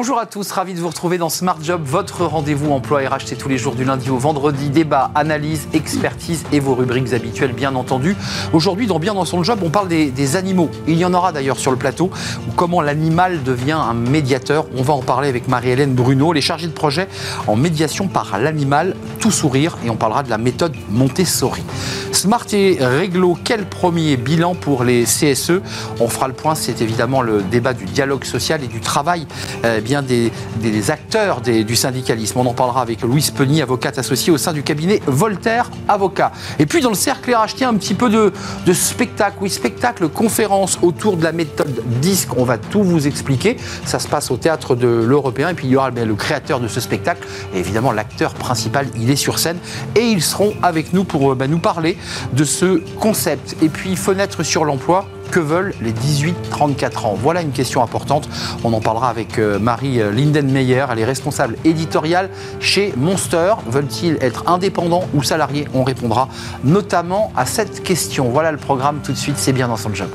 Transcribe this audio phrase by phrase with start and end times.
[0.00, 3.34] Bonjour à tous, ravi de vous retrouver dans Smart Job, votre rendez-vous emploi RH, c'est
[3.34, 7.74] tous les jours du lundi au vendredi, débat, analyse, expertise et vos rubriques habituelles bien
[7.74, 8.14] entendu.
[8.52, 10.70] Aujourd'hui dans Bien dans son job, on parle des, animaux.
[10.86, 12.12] Il y en aura d'ailleurs sur le plateau,
[12.54, 14.66] comment l'animal devient un médiateur.
[14.76, 17.08] On va en parler avec Marie-Hélène Bruno, les chargées de projet
[17.48, 21.64] en médiation par l'animal, tout sourire, et on parlera de la méthode Montessori.
[22.12, 25.60] Smart et Réglo, quel premier bilan pour les CSE
[25.98, 29.26] On fera le point, c'est évidemment le débat du dialogue social et du travail.
[29.64, 32.38] Euh, bien des, acteurs du syndicalisme.
[32.38, 36.30] On en parlera avec Louise Penny, avocate associée au sein du cabinet Voltaire Avocat.
[36.58, 38.32] Et puis dans le cercle tiens, un petit peu de,
[38.72, 39.38] spectacle.
[39.40, 42.36] Oui, spectacle, conférence autour de la méthode DISC.
[42.36, 43.56] On va tout vous expliquer.
[43.86, 45.48] Ça se passe au théâtre de l'Européen.
[45.48, 47.26] Et puis il y aura le créateur de ce spectacle.
[47.54, 49.58] Et évidemment, l'acteur principal, il est sur scène.
[49.96, 51.96] Et ils seront avec nous pour bah, nous parler
[52.34, 53.56] de ce concept.
[53.62, 57.16] Et puis, fenêtre sur l'emploi que veulent les 18-34 ans?
[57.20, 58.28] Voilà une question importante.
[58.64, 60.86] On en parlera avec euh, Marie euh, Lindenmeyer.
[60.90, 62.30] Elle est responsable éditoriale
[62.60, 63.54] chez Monster.
[63.66, 65.68] Veulent-ils être indépendants ou salariés?
[65.74, 66.28] On répondra
[66.64, 68.28] notamment à cette question.
[68.30, 69.36] Voilà le programme tout de suite.
[69.38, 70.08] C'est bien dans son job.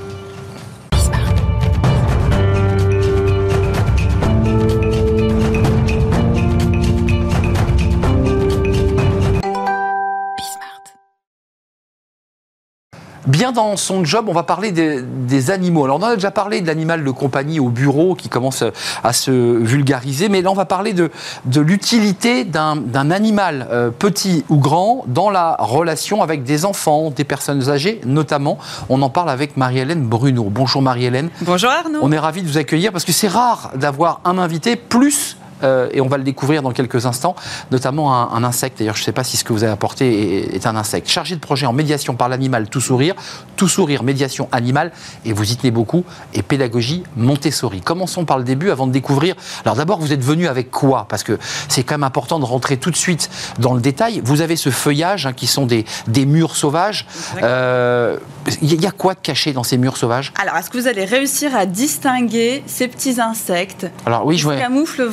[13.44, 15.84] Bien dans son job, on va parler des, animaux.
[15.84, 18.64] Alors on a déjà parlé de l'animal de compagnie au bureau qui commence
[19.04, 21.12] à se vulgariser, mais là on va parler de,
[21.44, 27.26] de l'utilité d'un animal, euh, petit ou grand, dans la relation avec des enfants, des
[27.26, 28.58] personnes âgées notamment.
[28.88, 30.46] On en parle avec Marie-Hélène Bruno.
[30.50, 31.30] Bonjour Marie-Hélène.
[31.42, 32.00] Bonjour Arnaud.
[32.02, 35.90] On est ravi de vous accueillir parce que c'est rare d'avoir un invité plus euh,
[35.92, 37.36] et on va le découvrir dans quelques instants,
[37.72, 38.80] notamment un, insecte.
[38.80, 41.10] D'ailleurs, je ne sais pas si ce que vous avez apporté est, un insecte.
[41.10, 43.16] Chargé de projet en médiation par l'animal Tout Sourire,
[43.56, 44.92] Tout Sourire, médiation animale,
[45.26, 46.04] et vous y tenez beaucoup,
[46.34, 47.82] et pédagogie Montessori.
[47.82, 49.36] Commençons par le début avant de découvrir.
[49.64, 51.06] Alors d'abord, vous êtes venu avec quoi?
[51.10, 51.38] Parce que
[51.70, 53.30] c'est quand même important de rentrer tout de suite
[53.60, 54.22] dans le détail.
[54.24, 57.06] Vous avez ce feuillage hein, qui sont des, des murs sauvages.
[57.36, 58.18] Il euh,
[58.62, 60.34] y, a quoi de caché dans ces murs sauvages?
[60.42, 63.88] Alors, est-ce que vous allez réussir à distinguer ces petits insectes?
[64.06, 64.58] Alors oui, je vois.
[64.58, 65.04] camouflent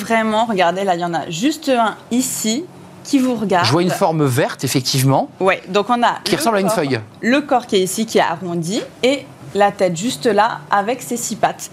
[0.47, 2.65] regardez, là, il y en a juste un ici
[3.05, 3.67] qui vous regarde.
[3.67, 5.31] Je vois une forme verte, effectivement.
[5.41, 6.19] Oui, donc on a.
[6.25, 7.01] Qui ressemble à une feuille.
[7.21, 9.25] Le corps qui est ici, qui est arrondi, et
[9.55, 11.71] la tête juste là, avec ses six pattes.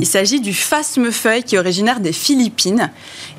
[0.00, 2.90] Il s'agit du phasme-feuille qui est originaire des Philippines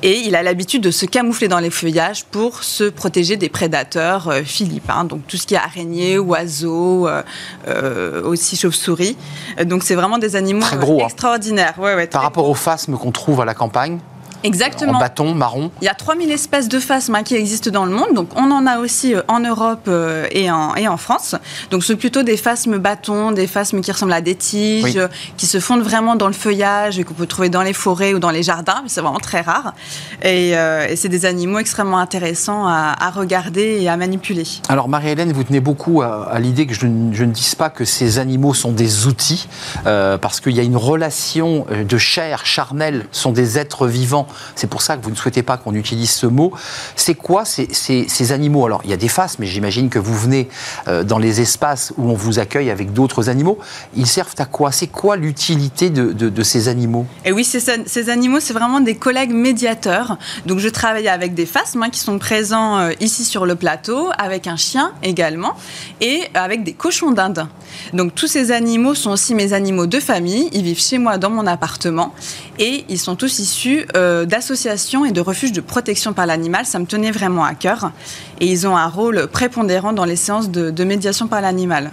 [0.04, 4.28] et il a l'habitude de se camoufler dans les feuillages pour se protéger des prédateurs
[4.28, 7.22] euh, philippins, donc tout ce qui est araignées, oiseaux, euh,
[7.66, 9.16] euh, aussi chauves-souris.
[9.64, 11.06] Donc c'est vraiment des animaux Très gros, hein.
[11.06, 11.74] extraordinaires.
[12.12, 13.98] Par rapport au phasme qu'on trouve à la campagne
[14.44, 14.94] Exactement.
[14.94, 15.70] En bâton, marron.
[15.80, 18.14] Il y a 3000 espèces de phasmes qui existent dans le monde.
[18.14, 21.34] Donc, on en a aussi euh, en Europe euh, et en, et en France.
[21.70, 24.98] Donc, c'est plutôt des phasmes bâtons, des phasmes qui ressemblent à des tiges,
[25.36, 28.18] qui se fondent vraiment dans le feuillage et qu'on peut trouver dans les forêts ou
[28.18, 28.80] dans les jardins.
[28.82, 29.74] Mais c'est vraiment très rare.
[30.22, 34.44] Et, euh, c'est des animaux extrêmement intéressants à, regarder et à manipuler.
[34.68, 38.54] Alors, Marie-Hélène, vous tenez beaucoup à, l'idée que je, ne dise pas que ces animaux
[38.54, 39.48] sont des outils,
[39.84, 44.82] parce qu'il y a une relation de chair charnelle, sont des êtres vivants c'est pour
[44.82, 46.52] ça que vous ne souhaitez pas qu'on utilise ce mot.
[46.96, 48.66] C'est quoi ces, animaux?
[48.66, 50.48] Alors, il y a des faces, mais j'imagine que vous venez
[50.88, 53.58] euh, dans les espaces où on vous accueille avec d'autres animaux.
[53.96, 54.72] Ils servent à quoi?
[54.72, 57.06] C'est quoi l'utilité de, ces animaux?
[57.24, 60.18] Et oui, ces, animaux, c'est vraiment des collègues médiateurs.
[60.46, 64.46] Donc, je travaille avec des faces qui sont présents euh, ici sur le plateau, avec
[64.46, 65.54] un chien également,
[66.00, 67.46] et avec des cochons d'Inde.
[67.92, 70.48] Donc, tous ces animaux sont aussi mes animaux de famille.
[70.52, 72.14] Ils vivent chez moi dans mon appartement,
[72.62, 76.64] et ils sont tous issus euh, d'associations et de refuges de protection par l'animal.
[76.64, 77.90] Ça me tenait vraiment à cœur.
[78.38, 81.90] Et ils ont un rôle prépondérant dans les séances de, médiation par l'animal.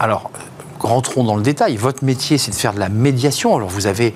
[0.79, 1.77] Rentrons dans le détail.
[1.77, 3.55] Votre métier, c'est de faire de la médiation.
[3.55, 4.13] Alors, vous avez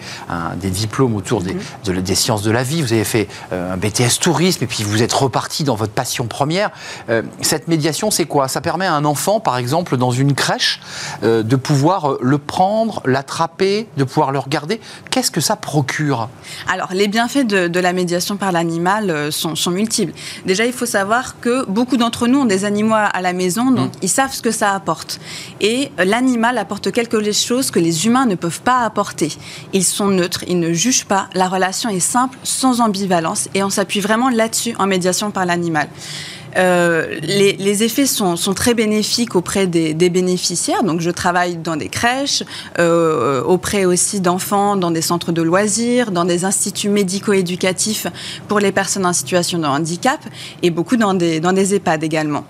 [0.56, 2.02] des diplômes autour des, mhm.
[2.02, 5.02] des, sciences de la vie, vous avez fait euh, un BTS tourisme, et puis vous
[5.02, 6.72] êtes reparti dans votre passion première.
[7.10, 8.48] Euh, cette médiation, c'est quoi?
[8.48, 10.82] Ça permet à un enfant, par exemple, dans une crèche,
[11.24, 14.80] euh, de pouvoir le prendre, l'attraper, de pouvoir le regarder.
[15.10, 16.30] Qu'est-ce que ça procure?
[16.72, 20.14] Alors, les bienfaits de, la médiation par l'animal sont, multiples.
[20.46, 23.90] Déjà, il faut savoir que beaucoup d'entre nous ont des animaux à la maison, donc
[23.90, 24.00] mmh.
[24.04, 25.20] ils savent ce que ça apporte.
[25.60, 29.32] Et l'animal apporte quelque chose que les humains ne peuvent pas apporter.
[29.74, 33.70] Ils sont neutres, ils ne jugent pas, la relation est simple, sans ambivalence, et on
[33.70, 35.88] s'appuie vraiment là-dessus en médiation par l'animal.
[36.56, 40.84] Les, effets sont, très bénéfiques auprès des, bénéficiaires.
[40.84, 42.44] Donc, je travaille dans des crèches,
[42.78, 48.08] auprès aussi d'enfants, dans des centres de loisirs, dans des instituts médico-éducatifs
[48.48, 50.20] pour les personnes en situation de handicap
[50.62, 52.46] et beaucoup dans des, dans EHPAD également.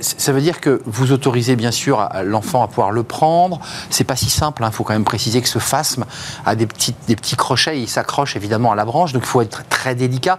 [0.00, 3.60] ça veut dire que vous autorisez bien sûr l'enfant à pouvoir le prendre.
[3.90, 4.62] C'est pas si simple.
[4.62, 4.70] Il hein.
[4.70, 6.04] faut quand même préciser que ce phasme
[6.44, 7.80] a des petits, crochets.
[7.80, 10.38] Il s'accroche évidemment à la branche, donc il faut être très délicat.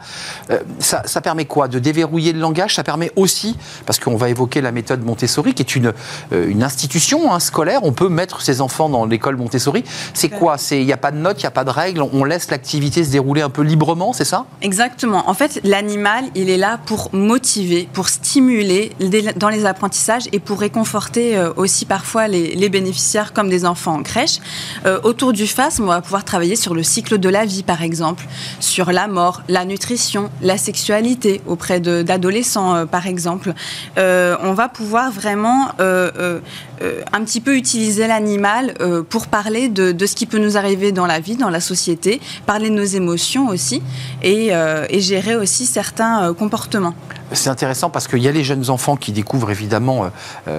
[0.49, 1.67] Euh, ça, permet quoi?
[1.67, 2.75] De déverrouiller le langage?
[3.15, 3.55] Aussi,
[3.85, 5.93] parce qu'on va évoquer la méthode Montessori, qui est une,
[6.33, 7.81] euh, une institution hein, scolaire.
[7.83, 9.83] On peut mettre ses enfants dans l'école Montessori.
[10.13, 12.01] C'est quoi Il n'y a pas de notes, il n'y a pas de règles.
[12.01, 14.45] On laisse l'activité se dérouler un peu librement, c'est ça?
[14.61, 15.29] Exactement.
[15.29, 18.91] En fait, l'animal, il est là pour motiver, pour stimuler
[19.35, 24.03] dans les apprentissages et pour réconforter euh, aussi parfois les, bénéficiaires comme des enfants en
[24.03, 24.39] crèche.
[24.85, 27.83] Euh, autour du FASM, on va pouvoir travailler sur le cycle de la vie, par
[27.83, 28.25] exemple,
[28.59, 33.53] sur la mort, la nutrition, la sexualité auprès d'adolescents, par exemple.
[33.97, 38.73] on va pouvoir vraiment un petit peu utiliser l'animal
[39.09, 42.69] pour parler de, ce qui peut nous arriver dans la vie, dans la société, parler
[42.69, 43.81] de nos émotions aussi
[44.23, 44.51] et,
[44.89, 46.95] et gérer aussi certains comportements.
[47.31, 50.11] C'est intéressant parce qu'il y a les jeunes enfants qui découvrent évidemment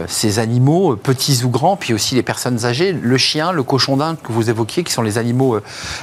[0.09, 2.93] ces animaux, petits ou grands, puis aussi les personnes âgées.
[2.93, 5.63] Le chien, le cochon d'Inde que vous évoquiez, qui sont les animaux euh,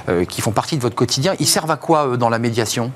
[0.10, 2.92] euh, qui font partie de votre quotidien, ils servent à quoi dans la médiation?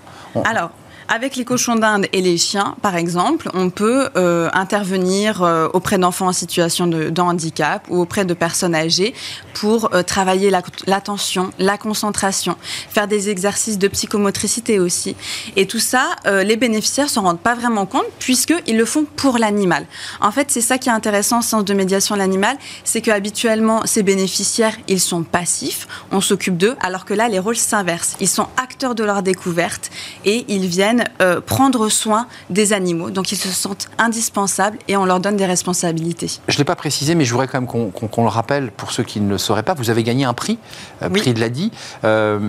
[0.45, 0.71] Alors,
[1.09, 5.97] avec les cochons d'Inde et les chiens, par exemple, on peut euh, intervenir euh, auprès
[5.97, 9.13] d'enfants en situation de, handicap ou auprès de personnes âgées
[9.53, 10.51] pour euh, travailler
[10.85, 12.55] l'attention, la, concentration,
[12.89, 15.15] faire des exercices de psychomotricité aussi.
[15.55, 19.85] Et tout ça, les bénéficiaires s'en rendent pas vraiment compte puisqu'ils le font pour l'animal.
[20.21, 23.85] En fait, c'est ça qui est intéressant au sens de médiation de l'animal, c'est qu'habituellement,
[23.85, 28.15] ces bénéficiaires, ils sont passifs, on s'occupe d'eux, alors que là, les rôles s'inversent.
[28.19, 29.89] Ils sont acteurs de leur découverte
[30.25, 33.09] et ils viennent euh, prendre soin des animaux.
[33.09, 36.29] Donc ils se sentent indispensables et on leur donne des responsabilités.
[36.47, 39.03] Je ne l'ai pas précisé, mais je voudrais quand même qu'on le rappelle pour ceux
[39.03, 39.73] qui ne le sauraient pas.
[39.73, 40.59] Vous avez gagné un prix,
[41.01, 41.71] euh, prix de l'ADI.
[42.03, 42.39] Euh,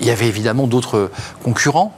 [0.00, 1.10] il y avait évidemment d'autres
[1.42, 1.94] concurrents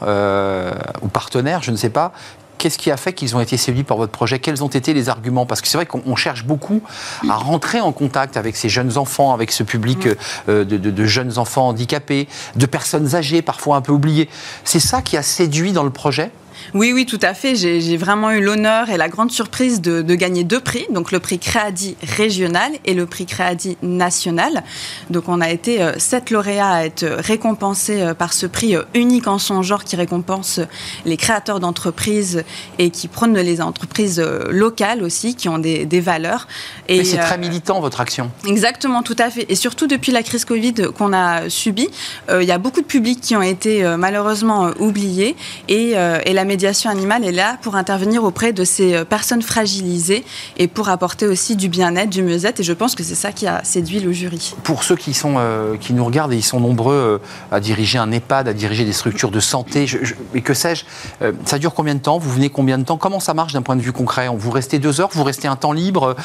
[1.02, 2.12] ou partenaires, je ne sais pas,
[2.58, 4.38] Qu'est-ce qui a fait qu'ils ont été séduits par votre projet?
[4.38, 5.46] Quels ont été les arguments?
[5.46, 6.82] Parce que c'est vrai qu'on cherche beaucoup
[7.28, 10.08] à rentrer en contact avec ces jeunes enfants, avec ce public
[10.48, 14.28] euh, de, jeunes enfants handicapés, de personnes âgées, parfois un peu oubliées.
[14.64, 16.30] C'est ça qui a séduit dans le projet?
[16.74, 17.54] Oui, oui, tout à fait.
[17.54, 21.38] J'ai vraiment eu l'honneur et la grande surprise de, gagner deux prix, donc le prix
[21.38, 24.62] Créadi régional et le prix Créadi national.
[25.10, 28.82] Donc on a été euh, sept lauréats à être récompensés euh, par ce prix euh,
[28.94, 30.60] unique en son genre qui récompense
[31.04, 32.44] les créateurs d'entreprises
[32.78, 36.46] et qui prône les entreprises locales aussi, qui ont des, valeurs.
[36.88, 38.30] Et c'est très militant votre action.
[38.46, 39.46] Exactement, tout à fait.
[39.48, 41.88] Et surtout depuis la crise Covid qu'on a subie,
[42.30, 45.36] il y a beaucoup de publics qui ont été malheureusement oubliés
[45.68, 50.24] et, et la médiation animale est là pour intervenir auprès de ces euh, personnes fragilisées
[50.56, 52.60] et pour apporter aussi du bien-être, du mieux-être.
[52.60, 54.54] Et je pense que c'est ça qui a séduit le jury.
[54.62, 57.18] Pour ceux qui, sont, euh, qui nous regardent et ils sont nombreux euh,
[57.52, 59.84] à diriger un EHPAD, à diriger des structures de santé,
[60.34, 60.84] et que sais-je,
[61.44, 62.16] ça dure combien de temps?
[62.16, 62.96] Vous venez combien de temps?
[62.96, 64.28] Comment ça marche d'un point de vue concret?
[64.34, 65.10] Vous restez deux heures?
[65.12, 66.16] Vous restez un temps libre?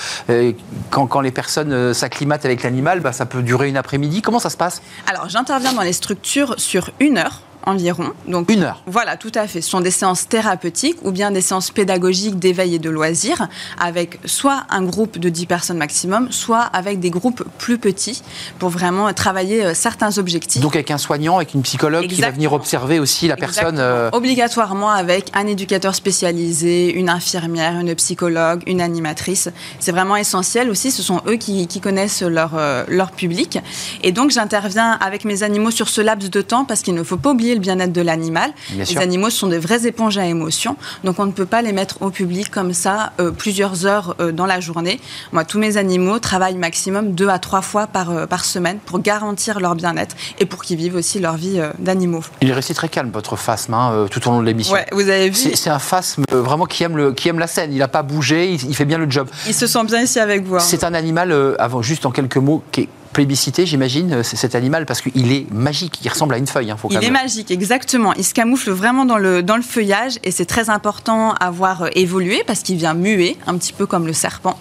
[0.91, 4.21] Quand, quand, les personnes s'acclimatent avec l'animal, bah, ça peut durer une après-midi.
[4.21, 4.81] Comment ça se passe?
[5.07, 8.13] Alors, j'interviens dans les structures sur une heure environ.
[8.27, 8.81] Donc, une heure.
[8.85, 9.61] Voilà, tout à fait.
[9.61, 13.47] Ce sont des séances thérapeutiques ou bien des séances pédagogiques d'éveil et de loisirs
[13.79, 18.21] avec soit un groupe de 10 personnes maximum, soit avec des groupes plus petits
[18.59, 20.61] pour vraiment travailler euh, certains objectifs.
[20.61, 23.77] Donc avec un soignant, avec une psychologue qui va venir observer aussi la personne.
[23.79, 29.49] Euh, Obligatoirement avec un éducateur spécialisé, une infirmière, une psychologue, une animatrice.
[29.79, 30.91] C'est vraiment essentiel aussi.
[30.91, 33.59] Ce sont eux qui, connaissent leur, euh, leur public.
[34.03, 37.17] Et donc j'interviens avec mes animaux sur ce laps de temps parce qu'il ne faut
[37.17, 38.51] pas oublier le bien-être de l'animal.
[38.75, 42.01] Les animaux sont des vraies éponges à émotions, donc on ne peut pas les mettre
[42.01, 44.99] au public comme ça euh, plusieurs heures euh, dans la journée.
[45.31, 48.99] Moi, tous mes animaux travaillent maximum deux à trois fois par, euh, par semaine pour
[48.99, 52.23] garantir leur bien-être et pour qu'ils vivent aussi leur vie d'animaux.
[52.41, 54.73] Il est resté très calme, votre phasme, hein, tout au long de l'émission.
[54.73, 55.51] Ouais, vous avez vu.
[55.55, 57.71] C'est un phasme vraiment qui aime, le, qui aime la scène.
[57.73, 59.27] Il n'a pas bougé, il, fait bien le job.
[59.47, 60.55] Il se sent bien ici avec vous.
[60.55, 60.59] Hein.
[60.59, 64.85] C'est un animal, avant, juste en quelques mots, qui est plébiscité, j'imagine, euh, cet animal
[64.85, 66.71] parce qu'il est magique, il ressemble à une feuille.
[66.71, 68.13] Hein, il est magique, exactement.
[68.13, 71.83] Il se camoufle vraiment dans le, dans le feuillage et c'est très important à voir
[71.83, 74.57] euh, évoluer parce qu'il vient muer, un petit peu comme le serpent.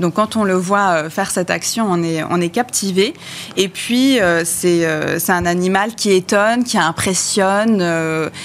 [0.00, 3.14] Donc quand on le voit euh, faire cette action, on est, on est captivé.
[3.56, 4.86] Et puis c'est
[5.28, 7.82] un animal qui étonne, qui impressionne.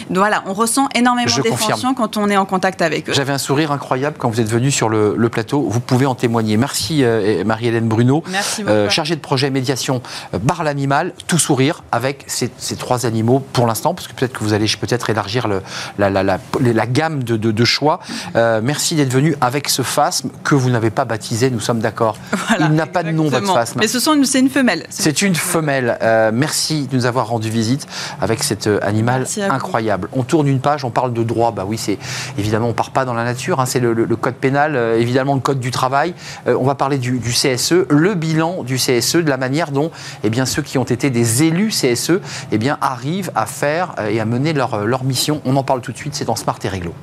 [0.09, 3.13] voilà, on ressent énormément d'effraction quand on est en contact avec eux.
[3.13, 5.65] J'avais un sourire incroyable quand vous êtes venu sur le, plateau.
[5.67, 6.57] Vous pouvez en témoigner.
[6.57, 7.03] Merci
[7.45, 10.01] Marie-Hélène Bruno, Merci chargée de projet projet médiation
[10.47, 14.53] par l'animal, tout sourire avec ces, trois animaux pour l'instant, parce que peut-être que vous
[14.53, 15.61] allez peut-être élargir le,
[15.97, 17.99] la, la, la, gamme de, de, choix.
[18.35, 22.17] merci d'être venu avec ce phasme que vous n'avez pas baptisé, nous sommes d'accord.
[22.59, 23.79] Il n'a pas de nom, votre phasme.
[23.79, 24.85] Mais ce sont c'est une femelle.
[24.89, 25.97] C'est une femelle.
[26.33, 27.87] merci de nous avoir rendu visite
[28.21, 30.09] avec cet animal incroyable.
[30.13, 31.51] On tourne une page, on parle de droit.
[31.51, 31.99] Bah oui, c'est
[32.37, 33.59] évidemment, on part pas dans la nature.
[33.59, 36.13] Hein, c'est le, code pénal, évidemment le code du travail.
[36.47, 39.91] on va parler du, du CSE, le bilan du CSE, de la manière dont
[40.23, 42.19] eh ceux qui ont été des élus CSE
[42.51, 45.41] eh arrivent à faire euh, et à mener leur, leur mission.
[45.45, 46.93] On en parle tout de suite, c'est dans Smart et Réglo.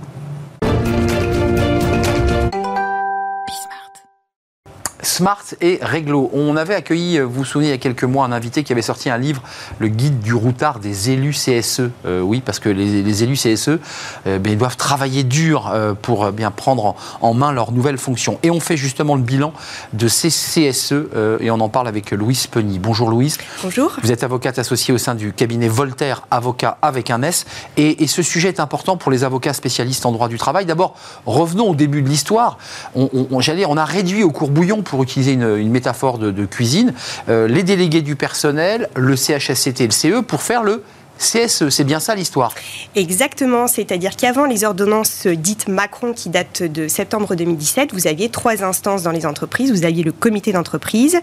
[5.13, 6.31] Smart et Réglo.
[6.33, 8.73] On avait accueilli, euh, vous vous souvenez, il y a quelques mois, un invité qui
[8.73, 9.43] avait sorti un livre,
[9.79, 11.91] le guide du routard des élus CSE.
[12.07, 13.69] Euh, oui, parce que les, élus CSE
[14.27, 18.39] euh, ben, doivent travailler dur pour bien prendre en, main leurs nouvelles fonctions.
[18.43, 19.53] Et on fait justement le bilan
[19.93, 20.95] de ces CSE
[21.41, 22.79] et on en parle avec Louise Penny.
[22.79, 23.37] Bonjour Louise.
[23.63, 23.99] Bonjour.
[24.03, 27.45] Vous êtes avocate associée au sein du cabinet Voltaire, avocat avec un S.
[27.77, 30.65] Et, ce sujet est important pour les avocats spécialistes en droit du travail.
[30.65, 30.95] D'abord,
[31.27, 32.57] revenons au début de l'histoire.
[32.95, 36.93] On, on, on a réduit au courbouillon pour utiliser une, métaphore de, cuisine,
[37.29, 40.83] euh, les délégués du personnel, le CHSCT et le CE pour faire le
[41.23, 42.55] CSE, c'est bien ça l'histoire?
[42.97, 48.65] Exactement, c'est-à-dire qu'avant les ordonnances dites Macron qui datent de septembre 2017, vous aviez trois
[48.65, 49.71] instances dans les entreprises.
[49.71, 51.19] Vous aviez le comité d'entreprise,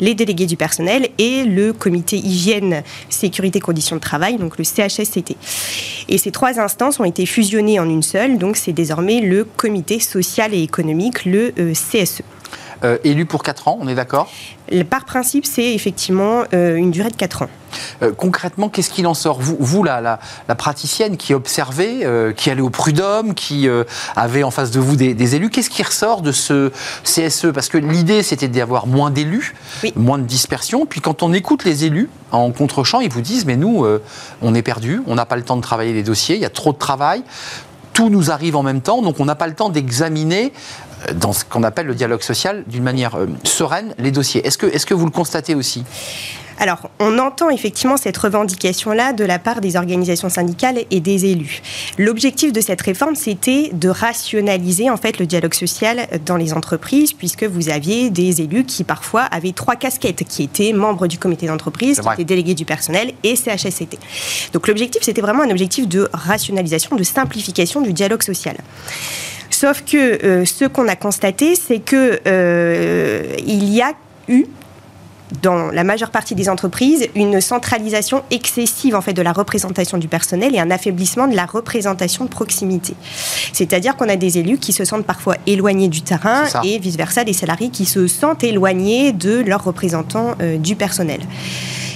[0.00, 5.36] les délégués du personnel et le comité hygiène, sécurité, conditions de travail, donc le CHSCT.
[6.08, 9.98] Et ces trois instances ont été fusionnées en une seule, donc c'est désormais le comité
[9.98, 12.22] social et économique, le euh, CSE.
[12.82, 14.30] Euh, élu pour 4 ans, on est d'accord?
[14.88, 17.48] Par principe, c'est effectivement euh, une durée de 4 ans.
[18.02, 19.38] Euh, concrètement, qu'est-ce qu'il en sort?
[19.40, 20.00] Vous, vous la,
[20.48, 22.06] la, praticienne qui observait,
[22.36, 23.68] qui allait au prud'homme, qui
[24.16, 26.72] avait en face de vous des, élus, qu'est-ce qui ressort de ce
[27.04, 29.54] CSE Parce que l'idée, c'était d'avoir moins d'élus,
[29.96, 30.86] moins de dispersion.
[30.86, 33.86] Puis quand on écoute les élus en contre-champ, ils vous disent, mais nous,
[34.42, 36.50] on est perdus, on n'a pas le temps de travailler les dossiers, il y a
[36.50, 37.22] trop de travail.
[37.92, 40.52] Tout nous arrive en même temps, donc on n'a pas le temps d'examiner
[41.14, 44.46] dans ce qu'on appelle le dialogue social d'une manière euh, sereine les dossiers.
[44.46, 45.84] Est-ce que, est que vous le constatez aussi?
[46.60, 51.62] Alors, on entend effectivement cette revendication-là de la part des organisations syndicales et des élus.
[51.96, 57.14] L'objectif de cette réforme, c'était de rationaliser en fait le dialogue social dans les entreprises,
[57.14, 61.46] puisque vous aviez des élus qui parfois avaient trois casquettes, qui étaient membres du comité
[61.46, 63.98] d'entreprise, qui étaient délégués du personnel et CHSCT.
[64.52, 68.58] Donc l'objectif, c'était vraiment un objectif de rationalisation, de simplification du dialogue social.
[69.60, 73.92] Sauf que euh, ce qu'on a constaté, c'est que euh, il y a
[74.26, 74.46] eu
[75.42, 80.08] dans la majeure partie des entreprises une centralisation excessive en fait de la représentation du
[80.08, 82.94] personnel et un affaiblissement de la représentation de proximité.
[83.52, 87.24] C'est-à-dire qu'on a des élus qui se sentent parfois éloignés du terrain et vice versa
[87.24, 91.20] des salariés qui se sentent éloignés de leurs représentants euh, du personnel.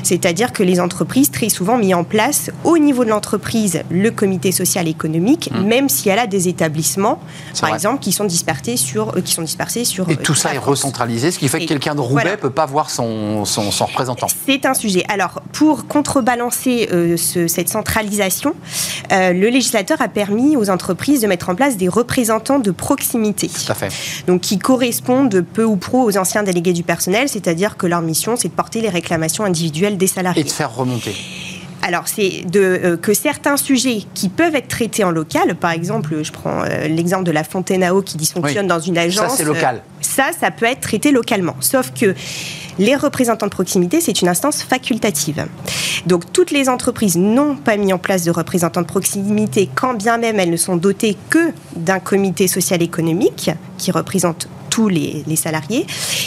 [0.06, 4.52] C'est-à-dire que les entreprises, très souvent, mis en place au niveau de l'entreprise le comité
[4.52, 5.62] social économique, mmh.
[5.62, 7.20] même si elle a des établissements,
[7.60, 10.08] par exemple, qui sont dispersés sur, euh, qui sont dispersés sur.
[10.10, 12.50] Et tout euh, ça est recentralisé, ce qui fait que quelqu'un de Roubaix ne peut
[12.50, 14.26] pas voir son, son, représentant.
[14.46, 15.04] C'est un sujet.
[15.08, 18.54] Alors, pour contrebalancer euh, cette centralisation,
[19.10, 23.48] le législateur a permis aux entreprises de mettre en place des représentants de proximité.
[23.48, 23.88] Tout à fait.
[24.26, 28.36] Donc, qui correspondent peu ou pro aux anciens délégués du personnel, c'est-à-dire que leur mission,
[28.36, 30.40] c'est de porter les réclamations individuelles des salariés.
[30.42, 31.14] Et de faire remonter
[31.86, 36.22] alors, c'est de, euh, que certains sujets qui peuvent être traités en local, par exemple,
[36.22, 39.32] je prends euh, l'exemple de la fontaine à eau qui dysfonctionne dans une agence.
[39.32, 39.76] Ça, c'est local.
[39.76, 41.56] Euh, ça, ça peut être traité localement.
[41.60, 42.14] Sauf que
[42.78, 45.44] les représentants de proximité, c'est une instance facultative.
[46.06, 50.16] Donc, toutes les entreprises n'ont pas mis en place de représentants de proximité, quand bien
[50.16, 55.86] même elles ne sont dotées que d'un comité social économique qui représente tous les, salariés.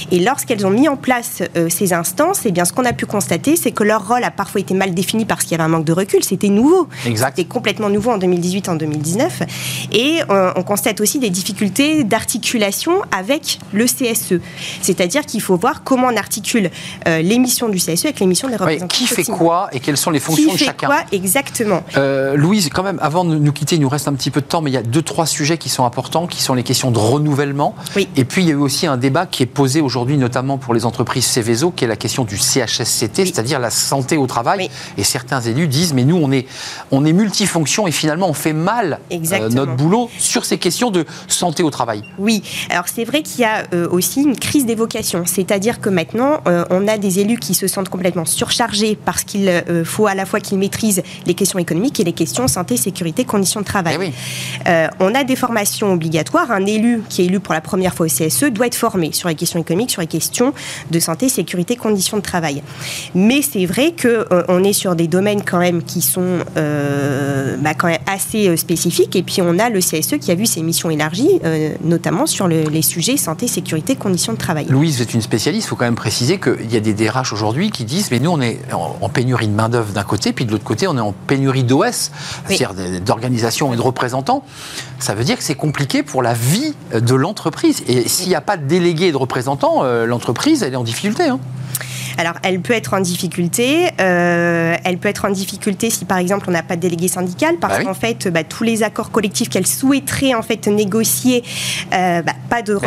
[0.10, 3.06] Et lorsqu'elles ont mis en place euh, ces instances, eh bien, ce qu'on a pu
[3.06, 5.68] constater, c'est que leur rôle a parfois été mal défini parce qu'il y avait un
[5.68, 6.24] manque de recul.
[6.24, 6.88] C'était nouveau.
[7.04, 9.44] C'était complètement nouveau en 2018, en 2019.
[9.92, 14.40] Et euh, on constate aussi des difficultés d'articulation avec le CSE.
[14.82, 16.72] C'est-à-dire qu'il faut voir comment on articule
[17.08, 18.88] euh, l'émission du CSE avec l'émission des représentants.
[18.88, 21.84] qui fait quoi et quelles sont les fonctions de chacun quoi exactement?
[22.36, 24.62] Louise, quand même, avant de nous quitter, il nous reste un petit peu de temps,
[24.62, 27.00] mais il y a deux, trois sujets qui sont importants, qui sont les questions de
[27.00, 27.76] renouvellement.
[27.96, 28.08] Oui.
[28.16, 30.60] Et puis, puis il y a eu aussi un débat qui est posé aujourd'hui, notamment
[30.60, 34.70] pour les entreprises Céveso, qui est la question du CHSCT, c'est-à-dire la santé au travail.
[34.96, 36.46] Et certains élus disent, mais nous, on est,
[36.92, 41.04] on est multifonction et finalement, on fait mal euh, notre boulot sur ces questions de
[41.28, 42.04] santé au travail.
[42.20, 45.90] Oui, alors c'est vrai qu'il y a euh, aussi une crise des vocations, c'est-à-dire que
[45.90, 50.14] maintenant, euh, on a des élus qui se sentent complètement surchargés parce qu'il faut à
[50.14, 53.96] la fois qu'ils maîtrisent les questions économiques et les questions santé, sécurité, conditions de travail.
[53.96, 54.14] Eh oui.
[55.00, 56.52] on a des formations obligatoires.
[56.52, 59.12] Un élu qui est élu pour la première fois au CSE CSE doit être formé
[59.12, 60.54] sur les questions économiques, sur les questions
[60.92, 62.64] de santé, sécurité, conditions de travail.
[63.16, 68.00] Mais c'est vrai qu'on est sur des domaines quand même qui sont bah, quand même
[68.08, 69.16] assez spécifiques.
[69.16, 71.40] Et puis on a le CSE qui a vu ses missions élargies,
[71.84, 74.66] notamment sur les sujets santé, sécurité, conditions de travail.
[74.70, 75.68] Louise, vous êtes une spécialiste.
[75.68, 78.32] Il faut quand même préciser qu'il y a des DRH aujourd'hui qui disent mais nous
[78.32, 81.02] on est en pénurie de main d'œuvre d'un côté, puis de l'autre côté on est
[81.02, 82.12] en pénurie d'OS,
[82.48, 84.44] c'est-à-dire d'organisation et de représentants.
[85.00, 87.84] Ça veut dire que c'est compliqué pour la vie de l'entreprise.
[87.88, 90.84] Et s'il n'y a pas de délégués et de représentants, euh, l'entreprise elle est en
[90.84, 91.24] difficulté.
[91.24, 91.40] Hein.
[92.18, 93.90] Alors, elle peut être en difficulté.
[94.02, 97.58] Euh, elle peut être en difficulté si, par exemple, on n'a pas de délégué syndical,
[97.60, 101.44] parce bah qu'en fait, bah, tous les accords collectifs qu'elle souhaiterait en fait négocier,
[101.94, 102.78] euh, bah, pas de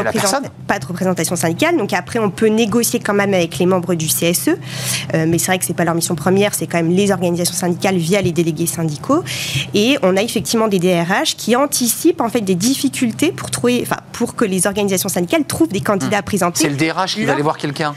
[0.67, 1.77] pas de représentation syndicale.
[1.77, 4.49] Donc après, on peut négocier quand même avec les membres du CSE,
[5.15, 6.55] euh, mais c'est vrai que c'est pas leur mission première.
[6.55, 9.23] C'est quand même les organisations syndicales via les délégués syndicaux.
[9.75, 13.99] Et on a effectivement des DRH qui anticipent en fait des difficultés pour trouver, enfin,
[14.13, 16.63] pour que les organisations syndicales trouvent des candidats à présenter.
[16.63, 17.95] C'est le DRH qui va aller voir quelqu'un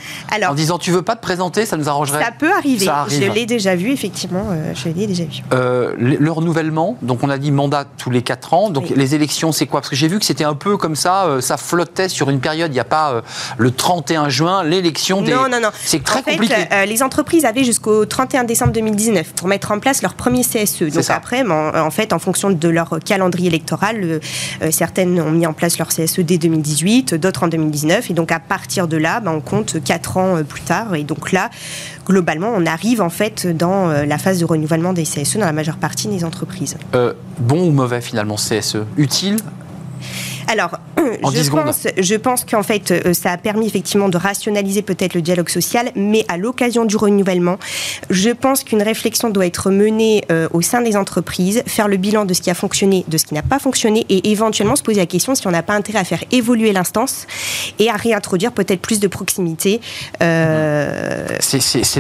[0.48, 2.86] en disant tu veux pas présenter, ça nous arrangerait Ça peut arriver.
[3.08, 4.50] Je l'ai déjà vu, effectivement.
[4.51, 5.42] Euh, je l'ai déjà vu.
[5.53, 8.70] Euh, le, renouvellement, donc on a dit mandat tous les 4 ans.
[8.70, 9.82] Donc les élections, c'est quoi?
[9.82, 12.39] Parce que j'ai vu que c'était un peu comme ça, euh, ça flottait sur une
[12.39, 12.72] période.
[12.72, 13.24] Il n'y a pas
[13.58, 15.32] le 31 juin, l'élection des.
[15.32, 15.70] Non, non, non.
[15.84, 16.56] C'est très compliqué.
[16.86, 20.84] les entreprises avaient jusqu'au 31 décembre 2019 pour mettre en place leur premier CSE.
[20.94, 24.20] Donc après, en, fait, en fonction de leur calendrier électoral,
[24.72, 28.12] certaines ont mis en place leur CSE dès 2018, d'autres en 2019.
[28.12, 30.96] Et donc à partir de là, ben, on compte 4 ans plus tard.
[30.96, 31.50] Et donc là,
[32.05, 35.53] globalement, on arrive en fait dans euh, la phase de renouvellement des CSE dans la
[35.53, 36.77] majeure partie des entreprises.
[36.96, 39.38] Euh, bon ou mauvais finalement CSE Utile?
[40.48, 40.79] Alors,
[41.33, 45.22] je, pense, je pense qu'en fait, euh, ça a permis effectivement de rationaliser peut-être le
[45.22, 47.57] dialogue social, mais à l'occasion du renouvellement,
[48.10, 52.25] je pense qu'une réflexion doit être menée euh, au sein des entreprises, faire le bilan
[52.25, 55.00] de ce qui a fonctionné, de ce qui n'a pas fonctionné, et éventuellement se poser
[55.00, 57.27] la question si on n'a pas intérêt à faire évoluer l'instance
[57.79, 59.81] et à réintroduire peut-être plus de proximité
[60.22, 61.27] euh,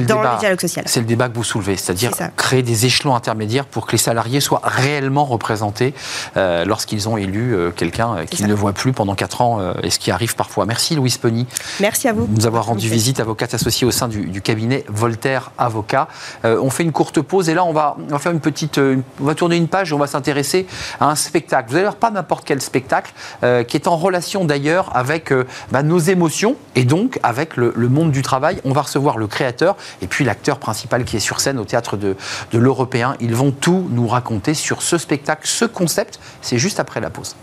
[0.07, 0.85] dans le dialogue social.
[0.87, 4.39] C'est le débat que vous soulevez, c'est-à-dire créer des échelons intermédiaires pour que les salariés
[4.39, 5.93] soient réellement représentés
[6.35, 10.11] lorsqu'ils ont élu quelqu'un qui ne voit plus pendant 4 ans euh, et ce qui
[10.11, 10.65] arrive parfois.
[10.65, 11.45] Merci Louise Pony.
[11.79, 12.27] Merci à vous.
[12.27, 16.07] Nous avoir rendu visite, avocate associée au sein du, cabinet Voltaire Avocat.
[16.45, 18.77] Euh, on fait une courte pause et là on va, on va faire une petite,
[18.77, 20.67] euh, on va tourner une page et on va s'intéresser
[20.99, 21.69] à un spectacle.
[21.69, 25.33] Vous allez voir pas n'importe quel spectacle qui est en relation d'ailleurs avec
[25.71, 28.59] bah, nos émotions et donc avec le, monde du travail.
[28.63, 31.97] On va recevoir le créateur et puis l'acteur principal qui est sur scène au théâtre
[31.97, 32.15] de,
[32.51, 33.15] de l'Européen.
[33.19, 36.19] Ils vont tout nous raconter sur ce spectacle, ce concept.
[36.41, 37.35] C'est juste après la pause.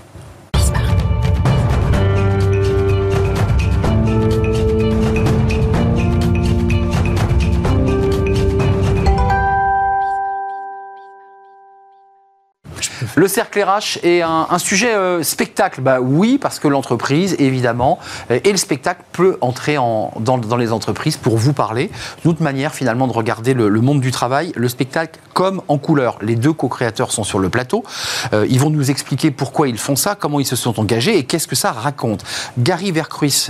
[13.16, 15.80] Le cercle RH est un, sujet euh, spectacle.
[15.80, 17.98] Bah oui, parce que l'entreprise, évidemment,
[18.30, 21.90] euh, et le spectacle peut entrer en, dans, les entreprises pour vous parler.
[22.24, 26.18] Une autre manière, finalement, de regarder le, monde du travail, le spectacle comme en couleur.
[26.20, 27.84] Les deux co-créateurs sont sur le plateau.
[28.32, 31.24] Euh, ils vont nous expliquer pourquoi ils font ça, comment ils se sont engagés et
[31.24, 32.24] qu'est-ce que ça raconte.
[32.58, 33.48] Gary Vercruis,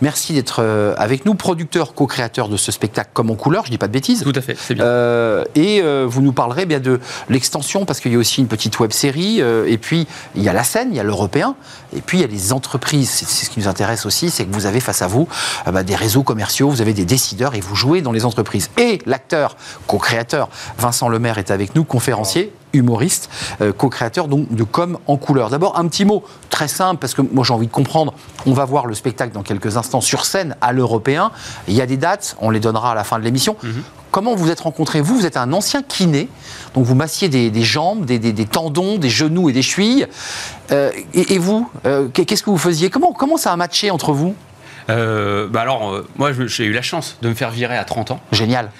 [0.00, 3.88] merci d'être avec nous, producteur, co-créateur de ce spectacle comme en couleur, je dis pas
[3.88, 4.22] de bêtises.
[4.22, 4.84] Tout à fait, c'est bien.
[5.54, 8.92] et vous nous parlerez bien de l'extension, parce qu'il y a aussi une petite web
[8.92, 9.40] série.
[9.40, 11.54] Euh, et puis, il y a la scène, il y a l'européen.
[11.96, 13.10] Et puis, il y a les entreprises.
[13.10, 15.28] C'est ce qui nous intéresse aussi, c'est que vous avez face à vous
[15.66, 18.70] euh, bah, des réseaux commerciaux, vous avez des décideurs et vous jouez dans les entreprises.
[18.76, 24.98] Et l'acteur, co-créateur, Vincent Lemaire est avec nous, conférencier humoriste, euh, co-créateur donc de Com
[25.06, 25.50] en couleur.
[25.50, 28.12] D'abord, un petit mot très simple, parce que moi j'ai envie de comprendre.
[28.46, 31.30] On va voir le spectacle dans quelques instants sur scène à l'Européen.
[31.66, 33.56] Il y a des dates, on les donnera à la fin de l'émission.
[33.62, 33.82] Mhm.
[34.10, 35.00] Comment vous êtes rencontrés?
[35.00, 36.28] Vous, vous êtes un ancien kiné,
[36.74, 40.06] donc vous massiez des, jambes, des, tendons, des genoux et des chevilles.
[40.72, 42.90] Euh, et, vous, euh, qu'est-ce que vous faisiez?
[42.90, 44.34] Comment, comment ça a matché entre vous?
[44.90, 48.20] Euh, bah alors, moi, j'ai eu la chance de me faire virer à 30 ans.
[48.32, 48.70] Génial.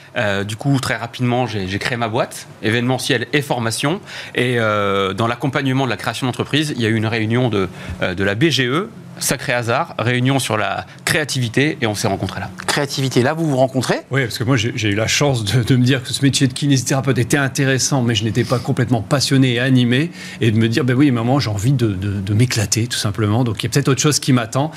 [0.46, 4.00] du coup, très rapidement, j'ai créé ma boîte, événementiel et formation.
[4.34, 7.68] Et dans l'accompagnement de la création d'entreprise, il y a eu une réunion de,
[8.00, 8.86] de la BGE,
[9.20, 12.50] sacré hasard, réunion sur la créativité et on s'est rencontrés là.
[12.66, 14.00] Créativité, là vous vous rencontrez?
[14.10, 16.52] Oui, parce que moi j'ai eu la chance de, me dire que ce métier de
[16.52, 20.84] kinésithérapeute était intéressant, mais je n'étais pas complètement passionné et animé, et de me dire,
[20.84, 23.88] ben oui, maman, j'ai envie de, de m'éclater tout simplement, donc il y a peut-être
[23.88, 24.70] autre chose qui m'attend.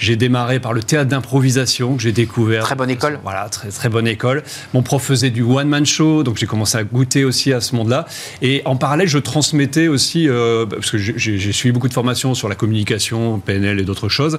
[0.00, 2.64] J'ai démarré par le théâtre d'improvisation que j'ai découvert.
[2.64, 3.20] Très bonne école.
[3.22, 4.42] Voilà, très, très bonne école.
[4.72, 8.06] Mon prof faisait du one-man show, donc j'ai commencé à goûter aussi à ce monde-là.
[8.40, 12.48] Et en parallèle, je transmettais aussi, euh, parce que j'ai suivi beaucoup de formations sur
[12.48, 14.38] la communication, PNL d'autres choses.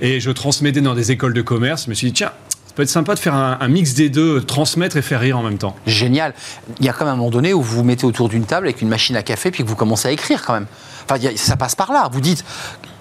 [0.00, 1.84] Et je transmettais dans des écoles de commerce.
[1.84, 2.32] Je me suis dit, tiens,
[2.66, 5.42] ça peut être sympa de faire un, mix des deux, transmettre et faire rire en
[5.42, 5.74] même temps.
[5.86, 6.34] Génial.
[6.78, 8.66] Il y a quand même un moment donné où vous vous mettez autour d'une table
[8.66, 10.66] avec une machine à café puis que vous commencez à écrire quand même.
[11.10, 12.08] Enfin, ça passe par là.
[12.12, 12.44] Vous dites,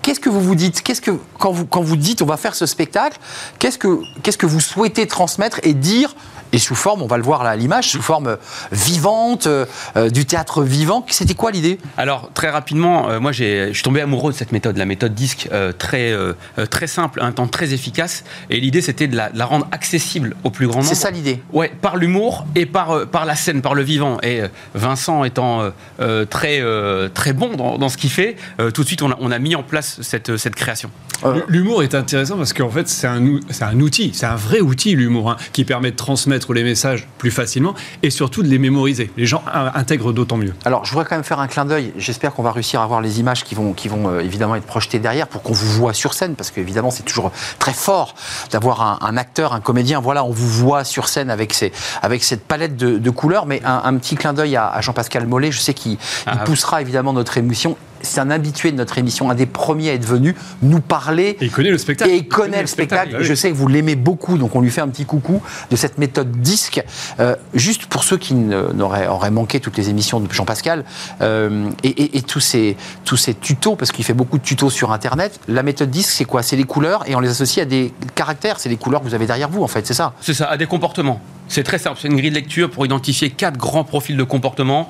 [0.01, 0.81] qu'est-ce que vous vous dites?
[0.81, 3.19] Qu'est-ce que quand vous quand vous dites on va faire ce spectacle,
[3.59, 6.15] qu'est-ce que qu'est-ce que vous souhaitez transmettre et dire
[6.51, 8.37] et sous forme, on va le voir là à l'image, sous forme
[8.71, 9.65] vivante, euh,
[10.09, 11.05] du théâtre vivant.
[11.09, 11.79] C'était quoi l'idée?
[11.97, 15.49] Alors très rapidement, euh, moi je suis tombé amoureux de cette méthode, la méthode disque,
[15.51, 18.23] euh, très euh, euh, très simple, un temps très efficace.
[18.49, 20.89] Et l'idée c'était de la, de la rendre accessible au plus grand nombre.
[20.89, 21.41] C'est ça l'idée.
[21.51, 24.19] Ouais, par l'humour et par, euh, par la scène, par le vivant.
[24.21, 28.35] Et euh, Vincent étant euh, euh, très, euh, très bon dans, dans ce qu'il fait,
[28.59, 30.91] euh, tout de suite on a, on a mis en place cette, cette création.
[31.25, 33.23] Euh, L'humour est intéressant parce qu'en fait, c'est un,
[33.61, 37.31] un outil, c'est un vrai outil, l'humour, hein, qui permet de transmettre les messages plus
[37.31, 37.73] facilement
[38.03, 39.11] et surtout de les mémoriser.
[39.17, 40.53] Les gens intègrent d'autant mieux.
[40.65, 41.93] Alors, je voudrais quand même faire un clin d'œil.
[41.97, 44.65] J'espère qu'on va réussir à voir les images qui vont, qui vont euh, évidemment être
[44.65, 48.15] projetées derrière pour qu'on vous voit sur scène, parce qu'évidemment, c'est toujours très fort
[48.51, 49.99] d'avoir un, un acteur, un comédien.
[49.99, 51.71] Voilà, on vous voit sur scène avec, ces,
[52.01, 53.45] avec cette palette de, de couleurs.
[53.45, 55.51] Mais un, un petit clin d'œil à, à Jean-Pascal Mollet.
[55.51, 57.77] Je sais qu'il il Ah, poussera évidemment notre émission.
[58.01, 61.45] C'est un habitué de notre émission, un des premiers à être venu nous parler Et
[61.45, 62.11] il connaît le spectacle.
[62.11, 63.15] et il connaît le spectacle.
[63.19, 63.23] ah.
[63.23, 65.97] Je sais que vous l'aimez beaucoup, donc on lui fait un petit coucou de cette
[65.97, 66.83] méthode disque.
[67.19, 70.83] Euh, juste pour ceux qui n'auraient auraient manqué toutes les émissions de Jean-Pascal
[71.21, 74.69] euh, et, et- et tous, ces, tous ces tutos, parce qu'il fait beaucoup de tutos
[74.69, 76.43] sur Internet, la méthode disque, c'est quoi?
[76.43, 78.59] C'est les couleurs et on les associe à des caractères.
[78.59, 80.13] C'est les couleurs que vous avez derrière vous, en fait, c'est ça?
[80.21, 81.21] C'est ça, à des comportements.
[81.47, 84.89] C'est très simple, c'est une grille de lecture pour identifier quatre grands profils de comportement.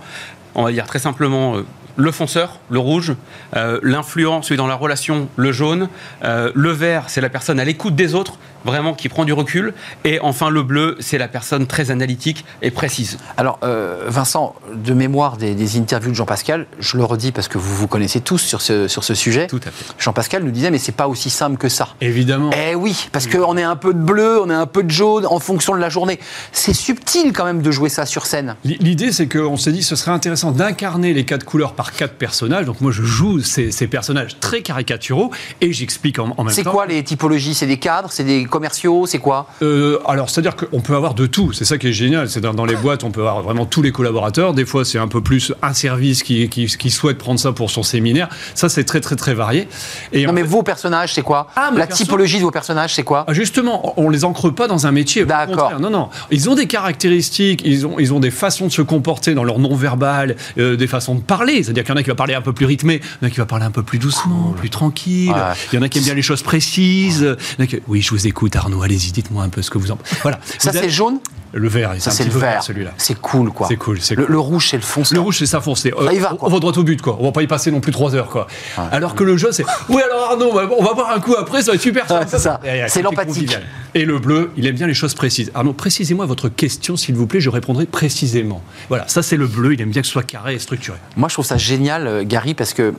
[0.56, 1.66] On va dire très simplement euh,
[1.98, 3.16] le fonceur, le rouge,
[3.56, 5.90] euh, l'influent, celui dans la relation, le jaune,
[6.24, 9.74] euh, le vert, c'est la personne à l'écoute des autres, vraiment qui prend du recul,
[10.04, 13.18] et enfin le bleu, c'est la personne très analytique et précise.
[13.38, 17.58] Alors, euh, Vincent, de mémoire des, des interviews de Jean-Pascal, je le redis parce que
[17.58, 19.48] vous vous connaissez tous sur ce, sur ce sujet.
[19.48, 19.86] Tout à fait.
[19.98, 21.90] Jean-Pascal nous disait, mais c'est pas aussi simple que ça.
[22.02, 22.52] Évidemment.
[22.54, 25.26] Eh oui, parce qu'on est un peu de bleu, on est un peu de jaune
[25.26, 26.20] en fonction de la journée.
[26.52, 28.56] C'est subtil quand même de jouer ça sur scène.
[28.64, 32.66] L'idée, c'est qu'on s'est dit ce serait intéressant d'incarner les quatre couleurs par quatre personnages.
[32.66, 36.50] Donc moi, je joue ces, ces personnages très caricaturaux et j'explique en, en même temps.
[36.50, 37.54] C'est quoi les typologies?
[37.54, 41.26] C'est des cadres C'est des commerciaux C'est quoi Euh, alors, c'est-à-dire qu'on peut avoir de
[41.26, 41.52] tout.
[41.54, 42.30] C'est ça qui est génial.
[42.30, 44.54] C'est dans, les boîtes, on peut avoir vraiment tous les collaborateurs.
[44.54, 47.70] Des fois, c'est un peu plus un service qui, qui, qui souhaite prendre ça pour
[47.72, 48.30] son séminaire.
[48.56, 49.68] Ça, c'est très, très, très varié.
[50.14, 53.04] Et Non mais fait- vos personnages, c'est quoi Ah, La typologie de vos personnages, c'est
[53.04, 55.26] quoi Ah, Justement, on les ancre pas dans un métier.
[55.26, 55.80] D'accord.
[55.80, 56.10] Non, non.
[56.32, 59.60] Ils ont des caractéristiques, ils ont, ils ont des façons de se comporter dans leur
[59.60, 61.64] non-verbal, euh, des façons de parler.
[61.64, 63.28] C'est-à-dire qu'il y en a qui va parler un peu plus rythmé, il y en
[63.28, 65.30] a qui va parler un peu plus doucement, plus tranquille.
[65.32, 65.56] Ouais.
[65.72, 67.22] Il y en a qui aiment bien les choses précises.
[67.22, 68.82] Il y en a qui- Oui, je vous écoute, Arnaud.
[68.84, 69.98] Allez-y, dites-moi un peu ce que vous en.
[70.22, 70.40] Voilà.
[70.60, 71.20] Ça c'est avez- jaune
[71.54, 71.96] le vert.
[72.00, 72.62] Ça c'est le vert.
[72.62, 72.92] celui-là.
[72.98, 73.68] C'est cool quoi.
[73.68, 75.16] C'est cool, Le, rouge c'est le fonceur.
[75.16, 75.92] Le rouge, c'est ça foncé.
[75.92, 77.18] Va, on- va droit au but, quoi.
[77.20, 78.48] On va pas y passer non plus trois heures, quoi.
[78.92, 79.66] Alors que le jeu, c'est.
[79.90, 82.10] Oui, alors Arnaud, on va, boire un coup après, ça va être super.
[82.12, 82.60] Ouais, c'est ça.
[82.88, 83.58] C'est l'empathique.
[83.96, 85.52] Et le bleu, il aime bien les choses précises.
[85.56, 88.62] Arnaud, précisez-moi votre question, s'il vous plaît, je répondrai précisément.
[88.90, 90.98] Voilà, ça c'est le bleu, il aime bien que ce soit carré et structuré.
[91.16, 92.92] Moi, je trouve ça génial, euh, Gary, parce que euh,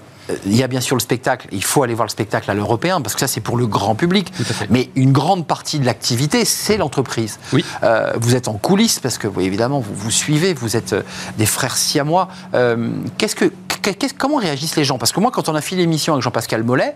[0.46, 1.48] il y a bien sûr le spectacle.
[1.52, 3.94] Il faut aller voir le spectacle à l'européen, parce que ça, c'est pour le grand
[3.94, 4.32] public.
[4.70, 7.38] Mais une grande partie de l'activité, c'est l'entreprise.
[7.52, 7.64] Oui.
[7.82, 11.02] Euh, vous êtes en coulisses, parce que, oui, évidemment, vous vous suivez, vous êtes euh,
[11.38, 12.28] des frères siamois.
[12.54, 13.46] Euh, qu'est-ce que,
[13.82, 14.98] qu'est-ce- comment réagissent les gens?
[14.98, 16.94] Parce que moi, quand on a fait l'émission avec Jean-Pascal Mollet,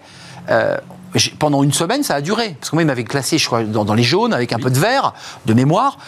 [0.50, 0.76] euh,
[1.38, 2.56] pendant une semaine, ça a duré.
[2.58, 4.70] Parce que moi, il m'avait classé, je crois, dans, dans les jaunes, avec un peu
[4.70, 5.12] de vert,
[5.46, 5.98] de mémoire.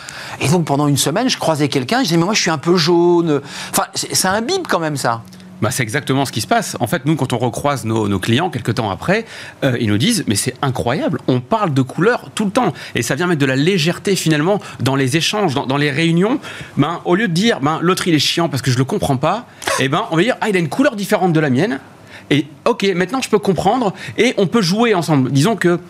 [0.41, 2.59] Et donc, pendant une semaine, je croisais quelqu'un, je disais, mais moi, je suis un
[2.59, 3.41] peu jaune.
[3.71, 5.23] Enfin, c'est c'est un bip quand même, ça.
[5.65, 6.77] Bah, c'est exactement ce qui se passe.
[6.79, 9.25] En fait, nous, quand on recroise nos, clients quelques temps après,
[9.65, 12.75] euh, ils nous disent Mais c'est incroyable, on parle de couleurs tout le temps.
[12.95, 16.39] Et ça vient mettre de la légèreté finalement dans les échanges, dans, les réunions.
[16.77, 19.17] Ben, au lieu de dire ben, L'autre il est chiant parce que je le comprends
[19.17, 19.47] pas,
[19.79, 21.81] eh ben, on va dire Ah, il a une couleur différente de la mienne.
[22.29, 25.33] Et ok, maintenant je peux comprendre et on peut jouer ensemble.
[25.33, 25.81] Disons que,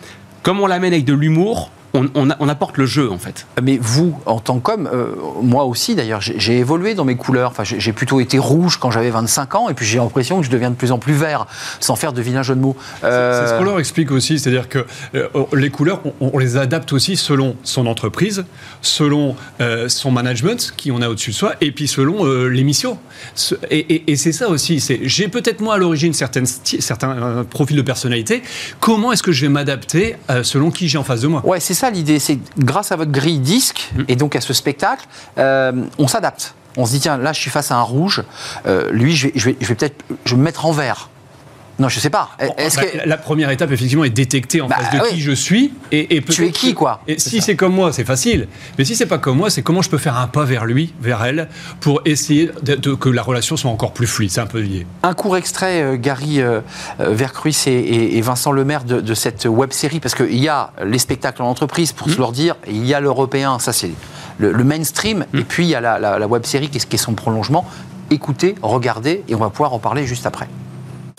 [0.41, 3.47] comme on l'amène avec de l'humour, on, on a- on apporte le jeu en fait.
[3.63, 5.07] Mais vous, en tant qu'homme, euh,
[5.41, 7.49] moi aussi d'ailleurs, j'ai évolué dans mes couleurs.
[7.51, 10.51] Enfin, j'ai plutôt été rouge quand j'avais 25 ans, et puis j'ai l'impression que je
[10.51, 11.47] deviens de plus en plus vert,
[11.79, 12.75] sans faire de vilain jeu de mots.
[13.03, 16.57] Euh, C'est ce qu'on leur explique aussi, c'est-à-dire que euh, les couleurs, on, on les
[16.57, 18.45] adapte aussi selon son entreprise,
[18.81, 22.97] selon euh, son management qui on a au-dessus de soi, et puis selon euh, l'émission.
[23.71, 24.83] Et, et- et c'est ça aussi.
[25.03, 26.43] J'ai peut-être moi à l'origine certains
[27.17, 28.43] euh, profils de personnalité.
[28.79, 31.41] Comment est-ce que je vais m'adapter euh, selon qui j'ai en face de moi?
[31.45, 32.19] Ouais, c'est ça l'idée.
[32.19, 35.05] C'est grâce à votre grille disque et donc à ce spectacle,
[35.37, 36.55] euh, on s'adapte.
[36.77, 38.23] On se dit tiens, là, je suis face à un rouge.
[38.67, 41.09] Euh, lui, je vais, je vais, je vais peut-être, je vais me mettre en vert.
[41.77, 42.29] Non, je sais pas.
[42.57, 45.09] Est-ce Bah, que La première étape, effectivement, est détecter en Bah, face de oui.
[45.09, 45.73] qui je suis.
[45.91, 48.47] Et, et Tu es qui, quoi Et si c'est comme moi, c'est facile.
[48.77, 50.93] Mais si c'est pas comme moi, c'est comment je peux faire un pas vers lui,
[51.01, 51.49] vers elle,
[51.81, 54.31] pour essayer de, de- que la relation soit encore plus fluide.
[54.31, 54.87] C'est un peu lié.
[55.03, 56.61] Un court extrait, euh, Gary euh,
[57.01, 60.47] euh, Vercruis et, et- et Vincent Lemaire, de, de cette web série, parce qu'il y
[60.47, 63.91] a les spectacles en entreprise, pour se leur dire, il y a l'européen, ça c'est
[64.37, 66.87] le, le mainstream, et puis il y a la, la, la web série qui est,
[66.87, 67.65] qui est son prolongement.
[68.11, 70.47] Écoutez, regardez, et on va pouvoir en parler juste après.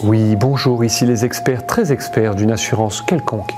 [0.02, 3.52] Oui, bonjour, ici les experts, très experts d'une assurance quelconque.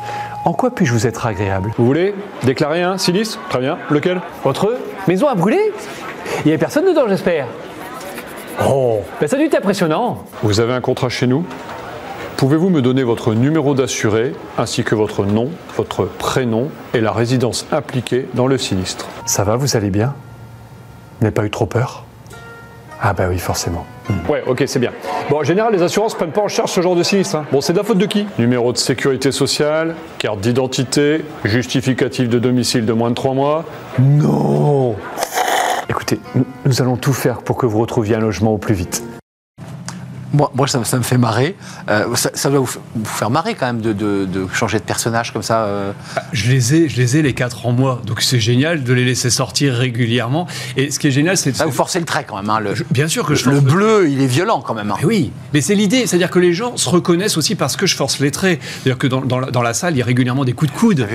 [0.45, 1.73] En quoi puis-je vous être agréable?
[1.77, 3.41] Vous voulez déclarer un sinistre?
[3.49, 3.77] Très bien.
[3.91, 4.21] Lequel?
[4.45, 4.77] Votre
[5.09, 5.59] maison a brûlé
[6.41, 7.49] Il n'y avait personne dedans, j'espère.
[8.65, 10.25] Oh, ben ça a dû être impressionnant.
[10.45, 11.45] Vous avez un contrat chez nous?
[12.37, 17.67] Pouvez-vous me donner votre numéro d'assuré ainsi que votre nom, votre prénom et la résidence
[17.73, 19.09] impliquée dans le sinistre?
[19.27, 20.15] Ça va, vous allez bien?
[21.19, 22.05] Vous n'avez pas eu trop peur?
[23.03, 23.85] Ah bah oui, forcément.
[24.29, 24.93] Ouais, ok, c'est bien.
[25.31, 27.37] Bon, en général, les assurances prennent pas en charge ce genre de sinistre.
[27.37, 27.45] hein.
[27.53, 28.27] Bon, c'est de la faute de qui?
[28.39, 33.65] Numéro de sécurité sociale, carte d'identité, justificatif de domicile de moins de 3 mois.
[33.99, 34.97] Non
[35.91, 39.03] Écoutez, nous- nous allons tout faire pour que vous retrouviez un logement au plus vite.
[40.33, 41.57] Moi, moi ça, ça me fait marrer.
[41.89, 42.71] Euh, ça, ça doit vous,
[43.05, 45.65] faire marrer quand même de, de- de changer de personnage comme ça.
[45.65, 45.93] euh.
[46.33, 49.05] Je les ai, je les ai les 4 en moi, donc c'est génial de les
[49.05, 50.47] laisser sortir régulièrement.
[50.77, 52.51] Et ce qui est génial, c'est de Là, vous forcez le trait quand même.
[52.51, 54.91] hein, le, Je- bien sûr que je le force- bleu, il est violent quand même.
[54.91, 54.97] hein.
[55.01, 57.97] Mais oui, mais c'est l'idée, c'est-à-dire que les gens se reconnaissent aussi parce que je
[57.97, 58.61] force les traits.
[58.83, 60.77] C'est-à-dire que dans, dans la, dans la salle, il y a régulièrement des coups de
[60.77, 61.07] coude.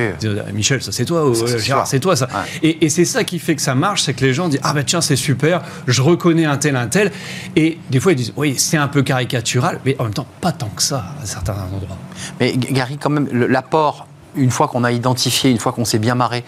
[0.54, 2.28] Michel, ça c'est toi, ou, Ça, Gérard, c'est toi ça.
[2.28, 2.60] Ouais.
[2.70, 4.74] Et, et c'est ça qui fait que ça marche, c'est que les gens disent ah
[4.74, 7.12] ben tiens c'est super, je reconnais un tel un tel.
[7.56, 10.52] Et des fois ils disent oui c'est un peu caricatural, mais en même temps pas
[10.52, 11.98] tant que ça à certains endroits.
[12.40, 16.16] Mais Gary, quand même, l'apport, une fois qu'on a identifié, une fois qu'on s'est bien
[16.16, 16.44] marré,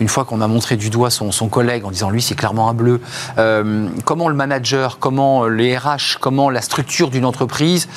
[0.00, 2.70] une fois qu'on a montré du doigt son, son collègue en disant lui c'est clairement
[2.70, 2.98] un bleu,
[3.36, 7.88] euh, comment le manager, comment les RH, comment la structure d'une entreprise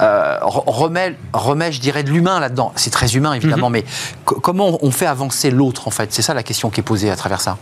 [0.00, 2.72] euh, re- remet, remet, je dirais, de l'humain là-dedans?
[2.76, 3.84] C'est très humain évidemment, mais
[4.24, 6.12] co- comment on fait avancer l'autre en fait?
[6.12, 7.56] C'est ça la question qui est posée à travers ça.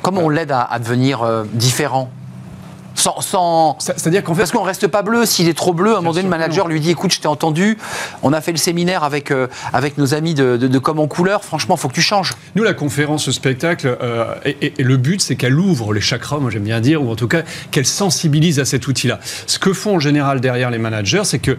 [0.00, 2.10] Comment on l'aide à, à devenir euh, différent?
[2.94, 5.24] Sans, sans- Ça- C'est-à-dire qu'en fait parce qu'on reste pas bleu.
[5.26, 7.28] S'il est trop bleu, à un moment donné, le manager lui dit écoute, je t'ai
[7.28, 7.78] entendu.
[8.22, 11.06] On a fait le séminaire avec, euh, avec nos amis de, de, de Com en
[11.06, 11.44] couleur.
[11.44, 12.32] Franchement, faut que tu changes.
[12.54, 16.00] Nous, la conférence, ce spectacle, euh, et, et- et le but, c'est qu'elle ouvre les
[16.00, 19.20] chakras, moi j'aime bien dire, ou en tout cas qu'elle sensibilise à cet outil-là.
[19.46, 21.56] Ce que font en général derrière les managers, c'est qu'ils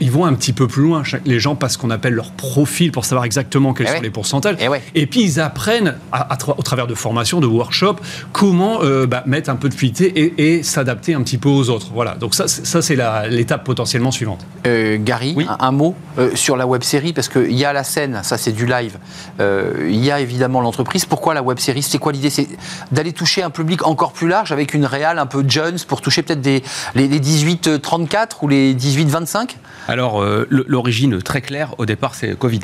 [0.00, 1.02] ils vont un petit peu plus loin.
[1.24, 4.02] Les gens passent ce qu'on appelle leur profil pour savoir exactement quels Eh sont ouais.
[4.02, 4.56] les pourcentages.
[4.60, 4.82] Eh ouais.
[4.94, 8.00] Et puis ils apprennent, à- à tra- au travers de formations, de workshops,
[8.32, 11.88] comment euh, bah, mettre un peu de fluidité et, s'adapter un petit peu aux autres.
[11.92, 14.44] Voilà, donc ça, c'est- ça c'est la- l'étape potentiellement suivante.
[14.66, 15.46] Euh, Gary, Oui.
[15.48, 18.38] un, un mot euh, sur la web série parce qu'il y a la scène, ça
[18.38, 18.98] c'est du live.
[19.40, 21.04] Euh, Il y a évidemment l'entreprise.
[21.06, 21.82] Pourquoi la web série?
[21.82, 22.30] C'est quoi l'idée?
[22.30, 22.48] C'est
[22.92, 26.22] d'aller toucher un public encore plus large avec une réale un peu Jones pour toucher
[26.22, 26.62] peut-être les,
[26.94, 29.56] les 18-34 ou les 18-25
[29.88, 32.60] Alors, euh, l'origine très claire, au départ, c'est Covid.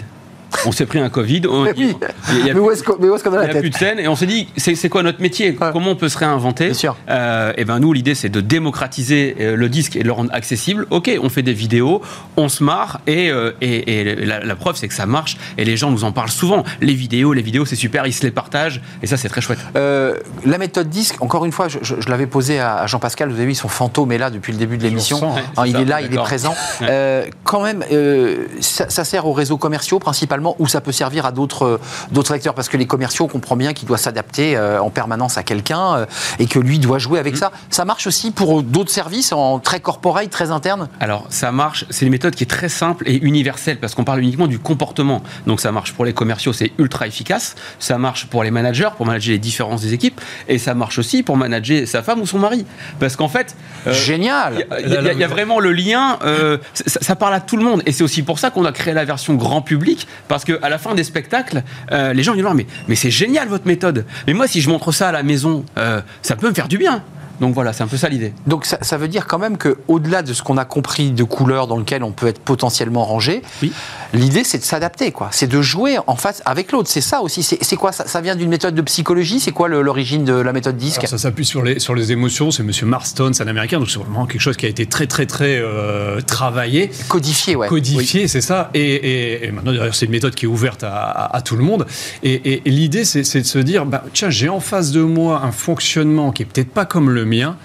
[0.66, 1.42] On s'est pris un Covid.
[1.48, 1.94] on- Mais oui.
[2.30, 4.08] il y a- Mais où est-ce qu'on a Il n'y a plus de scène et
[4.08, 5.68] on s'est dit c'est quoi notre métier Ouais.
[5.72, 6.96] Comment on peut se réinventer Bien sûr.
[7.10, 10.32] Euh, Et ben nous l'idée c'est de démocratiser euh, le disque et de le rendre
[10.32, 10.86] accessible.
[10.90, 12.02] Ok, on fait des vidéos,
[12.36, 15.64] on se marre et, euh, et, et la, la preuve c'est que ça marche et
[15.64, 16.64] les gens nous en parlent souvent.
[16.80, 19.58] Les vidéos, les vidéos c'est super, ils se les partagent et ça c'est très chouette.
[19.76, 23.36] Euh, la méthode disque, encore une fois, je, je- je l'avais posé à, Jean-Pascal, vous
[23.36, 25.20] avez vu, son fantôme est là depuis le début de l'émission.
[25.36, 25.40] hein.
[25.56, 26.54] Hein, il ça, est là, il est présent.
[26.80, 26.86] Ouais.
[26.90, 31.26] Euh, quand même, euh, ça, ça sert aux réseaux commerciaux principalement, ou ça peut servir
[31.26, 31.80] à d'autres
[32.12, 35.38] d'autres acteurs Parce que les commerciaux, on comprend bien qu'ils doivent s'adapter euh, en permanence
[35.38, 36.06] à quelqu'un euh,
[36.38, 37.50] et que lui doit jouer avec ça.
[37.70, 40.88] Ça marche aussi pour d'autres services en très corporate, très interne?
[41.00, 44.20] Alors ça marche, c'est une méthode qui est très simple et universelle parce qu'on parle
[44.20, 45.22] uniquement du comportement.
[45.46, 47.54] Donc ça marche pour les commerciaux, c'est ultra efficace.
[47.78, 50.20] Ça marche pour les managers, pour manager les différences des équipes.
[50.48, 52.64] Et ça marche aussi pour manager sa femme ou son mari.
[53.00, 53.56] Parce qu'en fait...
[53.86, 57.40] euh, Génial Il y, a- y y vraiment le lien, euh, ça, ça parle à
[57.40, 57.82] tout le monde.
[57.86, 60.78] Et c'est aussi pour ça qu'on a créé la version grand public, parce qu'à la
[60.78, 64.04] fin des spectacles, euh, les gens Non, mais, mais c'est génial votre méthode.
[64.26, 66.76] Mais moi, si je montre ça à la maison, euh, ça peut me faire du
[66.76, 67.04] bien.
[67.40, 68.32] Donc voilà, c'est un peu ça l'idée.
[68.46, 71.24] Donc ça, ça veut dire quand même que au-delà de ce qu'on a compris de
[71.24, 73.72] couleurs dans lequel on peut être potentiellement rangé, Oui.
[74.12, 75.28] l'idée c'est de s'adapter, quoi.
[75.32, 76.88] C'est de jouer en face avec l'autre.
[76.88, 77.42] C'est ça aussi.
[77.42, 77.92] C'est c'est quoi?
[77.92, 79.40] Ça, ça vient d'une méthode de psychologie?
[79.40, 80.98] C'est quoi le- l'origine de la méthode disque?
[80.98, 82.50] Alors, ça s'appuie sur les, sur les émotions.
[82.50, 85.06] C'est Monsieur Marston, c'est un Américain, donc c'est vraiment quelque chose qui a été très,
[85.06, 86.90] très, très euh, travaillé.
[87.08, 87.68] Codifié, ouais.
[87.68, 88.70] codifié, c'est ça.
[88.74, 91.56] Et, et- et maintenant, d'ailleurs, c'est une méthode qui est ouverte à, à- à tout
[91.56, 91.86] le monde.
[92.22, 95.02] Et, et- et l'idée, c'est c'est de se dire, bah, tiens, j'ai en face de
[95.02, 97.56] moi un fonctionnement qui est peut-être pas comme le mien.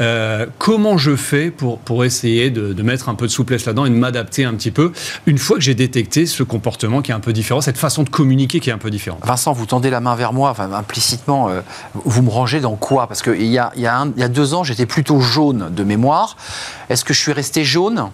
[0.00, 3.90] Euh, comment je fais pour, pour essayer de, mettre un peu de souplesse là-dedans et
[3.90, 4.92] de m'adapter un petit peu
[5.26, 8.10] une fois que j'ai détecté ce comportement qui est un peu différent, cette façon de
[8.10, 9.20] communiquer qui est un peu différente?
[9.24, 11.60] Vincent, vous tendez la main vers moi, implicitement, euh,
[11.94, 13.06] vous me rangez dans quoi?
[13.06, 16.36] Parce qu'il y a, y, a y a deux ans, j'étais plutôt jaune de mémoire.
[16.90, 18.10] Est-ce que je suis resté jaune?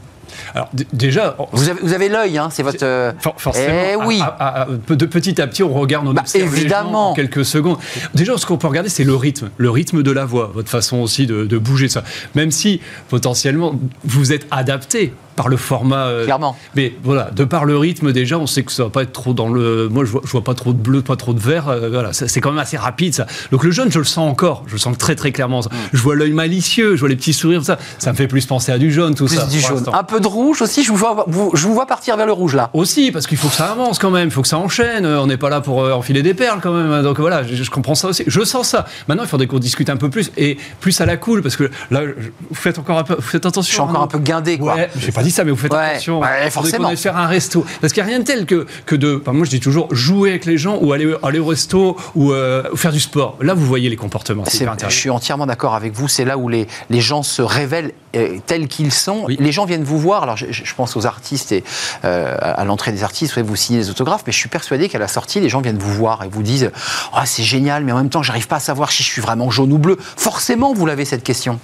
[0.55, 2.85] Alors, déjà, Vous avez, vous avez l'œil, hein, c'est votre.
[2.85, 4.21] euh, For- forcément, Eh oui.
[4.23, 7.11] à- à- à- de petit à petit, on regarde, on Bah, observe les gens évidemment.
[7.11, 7.79] en quelques secondes.
[8.15, 10.99] Déjà, ce qu'on peut regarder, c'est le rythme, le rythme de la voix, votre façon
[10.99, 12.03] aussi de, de bouger ça.
[12.35, 13.75] Même si potentiellement
[14.05, 16.05] vous êtes adapté par le format.
[16.09, 16.55] euh, Clairement.
[16.77, 19.33] Mais voilà, de par le rythme déjà, on sait que ça va pas être trop
[19.33, 19.89] dans le.
[19.89, 21.69] Moi, je vois, je vois pas trop de bleu, pas trop de vert.
[21.69, 23.27] euh, voilà, c'est quand même assez rapide ça.
[23.51, 24.65] Donc le jaune, je le sens encore.
[24.67, 25.61] Je le sens très très clairement.
[25.61, 25.69] Mm.
[25.95, 27.79] Je vois l'œil malicieux, je vois les petits sourires, ça.
[27.99, 29.47] Ça me fait plus penser à du jaune, tout Plus ça.
[29.47, 29.83] du jaune.
[29.95, 32.33] Un peu de rouge aussi, je vous vois, vous- je vous vois partir vers le
[32.33, 32.69] rouge là.
[32.75, 35.07] Aussi, parce qu'il faut que ça avance quand même, il faut que ça enchaîne.
[35.07, 37.03] Euh, On n'est pas là pour enfiler des perles quand même.
[37.03, 38.25] Donc voilà, je, je comprends ça aussi.
[38.27, 38.85] Je sens ça.
[39.09, 41.71] Maintenant, il faudrait qu'on discute un peu plus et plus à la cool, parce que
[41.91, 43.71] là, vous faites encore un peu, vous faites attention.
[43.71, 44.75] Je suis encore hein, un peu guindé quoi.
[44.75, 46.21] Ouais, j'ai pas dit ça, mais vous faites Ouais, attention.
[46.21, 46.89] ouais, forcément.
[46.89, 47.65] aille faire un resto.
[47.81, 49.21] Parce qu'il n'y a rien de tel que, que de.
[49.21, 52.33] enfin, moi, je dis toujours jouer avec les gens ou aller, aller au resto ou,
[52.33, 53.37] euh, faire du sport.
[53.41, 54.45] Là, vous voyez les comportements.
[54.47, 56.09] C'est je suis entièrement d'accord avec vous.
[56.09, 59.25] C'est là où les, les gens se révèlent euh, tels qu'ils sont.
[59.27, 59.37] Oui.
[59.39, 60.23] Les gens viennent vous voir.
[60.23, 61.63] Alors, je, pense aux artistes et
[62.05, 64.99] euh, à l'entrée des artistes, vous, vous signez des autographes, mais je suis persuadé qu'à
[64.99, 66.71] la sortie, les gens viennent vous voir et vous disent
[67.13, 69.51] Ah, c'est génial, mais en même temps, j'arrive pas à savoir si je suis vraiment
[69.51, 69.97] jaune ou bleu.
[70.17, 71.59] Forcément, vous l'avez cette question.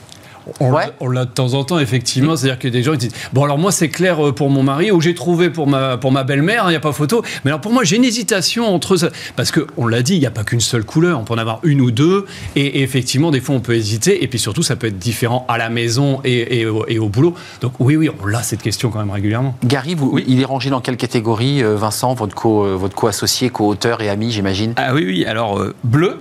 [0.60, 0.86] On Ouais.
[0.86, 2.36] l'a- on l'a de temps en temps, effectivement.
[2.36, 4.90] C'est-à-dire que des gens ils disent Bon, alors moi, c'est clair euh, pour mon mari,
[4.90, 7.22] ou j'ai trouvé pour ma, pour ma belle-mère, il n'y a pas photo.
[7.44, 8.96] Mais alors pour moi, j'ai une hésitation entre.
[8.96, 11.18] ça- Parce qu'on l'a dit, il n'y a pas qu'une seule couleur.
[11.20, 12.26] On peut en avoir une ou deux.
[12.54, 14.22] Et, et effectivement, des fois, on peut hésiter.
[14.22, 17.08] Et puis surtout, ça peut être différent à la maison et, et au, et au
[17.08, 17.34] boulot.
[17.60, 19.56] Donc oui, oui, on a cette question quand même régulièrement.
[19.64, 23.50] Gary, vous, il est rangé dans quelle catégorie, euh, Vincent, votre co- euh, votre co-associé,
[23.50, 24.72] co-auteur et ami, j'imagine?
[24.76, 26.18] Ah oui, oui, alors euh, bleu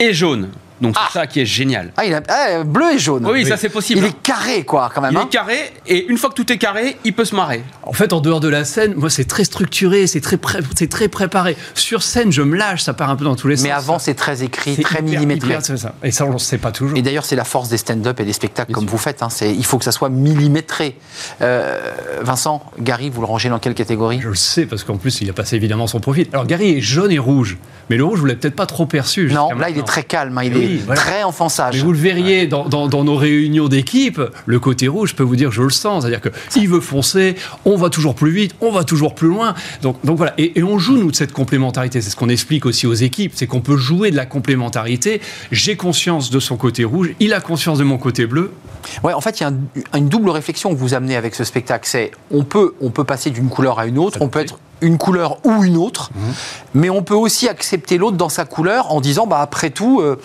[0.00, 0.48] et jaune.
[0.80, 1.08] Donc Ah.
[1.12, 1.92] c'est ça qui est génial.
[1.96, 3.26] Ah, il a ah, bleu et jaune.
[3.26, 4.00] Oui, ça c'est possible.
[4.00, 5.12] Il est carré, quoi, quand même.
[5.12, 5.22] Il hein.
[5.26, 7.62] est carré et une fois que tout est carré, il peut se marrer.
[7.84, 10.60] En fait, en dehors de la scène, moi, c'est très structuré, c'est très, pré-
[10.90, 11.56] très préparé.
[11.74, 13.64] Sur scène, je me lâche, ça part un peu dans tous les sens.
[13.64, 15.50] Mais avant, c'est très écrit, C'est très hyper, millimétré.
[15.54, 15.94] hyper, ça.
[16.02, 16.96] Et ça, on ne sait pas toujours.
[16.98, 18.92] Et d'ailleurs, c'est la force des stand-up et des spectacles Bien comme sûr.
[18.92, 19.22] vous faites.
[19.22, 19.30] hein.
[19.30, 20.96] C'est- il faut que ça soit millimétré.
[21.40, 21.78] Euh,
[22.22, 24.20] Vincent, Gary, vous le rangez dans quelle catégorie?
[24.22, 26.26] Je le sais parce qu'en plus il a passé évidemment son profil.
[26.32, 27.58] Alors Gary est jaune et rouge,
[27.90, 29.30] mais le rouge vous l'avez peut-être pas trop perçu.
[29.32, 30.36] Non, là, il est très calme.
[30.38, 30.44] hein.
[30.44, 31.00] Il Oui, voilà.
[31.00, 35.10] très enfant Mais vous le verriez dans, dans- dans nos réunions d'équipe, le côté rouge,
[35.10, 36.02] je peux vous dire, je le sens.
[36.02, 39.54] C'est-à-dire que il veut foncer, on va toujours plus vite, on va toujours plus loin.
[39.82, 40.34] Donc, donc voilà.
[40.38, 42.00] Et, et on joue, nous, de cette complémentarité.
[42.00, 43.32] C'est ce qu'on explique aussi aux équipes.
[43.34, 45.20] C'est qu'on peut jouer de la complémentarité.
[45.50, 48.52] J'ai conscience de son côté rouge, il a conscience de mon côté bleu.
[49.02, 51.44] Ouais, en fait, il y a un- une double réflexion que vous amenez avec ce
[51.44, 51.88] spectacle.
[51.88, 54.98] C'est on peut, on peut passer d'une couleur à une autre, on peut être une
[54.98, 56.10] couleur ou une autre,
[56.74, 60.20] mais on peut aussi accepter l'autre dans sa couleur en disant, bah après tout, euh,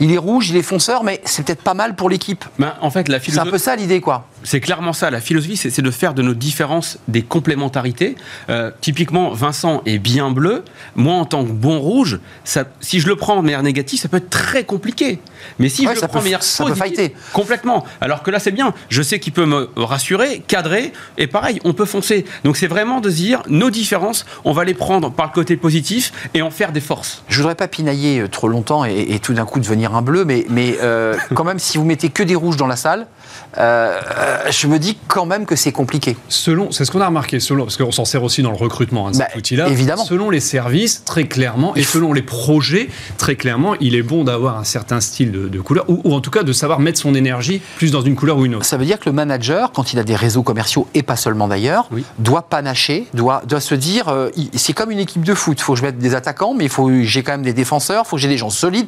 [0.00, 2.44] il est rouge, il est fonceur, mais c'est peut-être pas mal pour l'équipe.
[2.58, 3.50] Ben, en fait, la C'est un philosophie.
[3.50, 4.26] peu ça l'idée, quoi.
[4.44, 5.10] C'est clairement ça.
[5.10, 8.16] La philosophie, c'est c'est de faire de nos différences des complémentarités.
[8.50, 10.64] Euh, typiquement, Vincent est bien bleu.
[10.96, 14.08] Moi, en tant que bon rouge, ça, si je le prends de manière négative, ça
[14.08, 15.20] peut être très compliqué.
[15.58, 17.84] Mais si Ouais, je le prends peut- manière ça positive, complètement.
[18.00, 18.74] Alors que là, c'est bien.
[18.88, 22.24] Je sais qu'il peut me rassurer, cadrer, et pareil, on peut foncer.
[22.44, 25.56] Donc, c'est vraiment de se dire nos différences, on va les prendre par le côté
[25.56, 27.22] positif et en faire des forces.
[27.28, 30.24] Je voudrais pas pinailler euh, trop longtemps et, et tout d'un coup devenir un bleu,
[30.24, 33.06] mais, mais euh, quand même, si vous mettez que des rouges dans la salle,
[33.58, 33.98] euh,
[34.50, 36.16] je me dis quand même que c'est compliqué.
[36.28, 39.08] Selon, c'est ce qu'on a remarqué, selon, parce qu'on s'en sert aussi dans le recrutement,
[39.08, 39.68] hein, Bah, cet outil-là.
[39.68, 40.04] évidemment.
[40.04, 44.58] Selon les services, très clairement, et selon les projets, très clairement, il est bon d'avoir
[44.58, 47.14] un certain style de, de couleur, ou, ou en tout cas de savoir mettre son
[47.14, 48.64] énergie plus dans une couleur ou une autre.
[48.64, 51.48] Ça veut dire que le manager, quand il a des réseaux commerciaux et pas seulement
[51.48, 52.04] d'ailleurs, Oui.
[52.18, 55.58] doit panacher, doit, doit se dire, euh, c'est comme une équipe de foot.
[55.58, 58.04] Il faut que je mette des attaquants, mais il faut j'ai quand même des défenseurs,
[58.06, 58.86] il faut que j'ai des gens solides.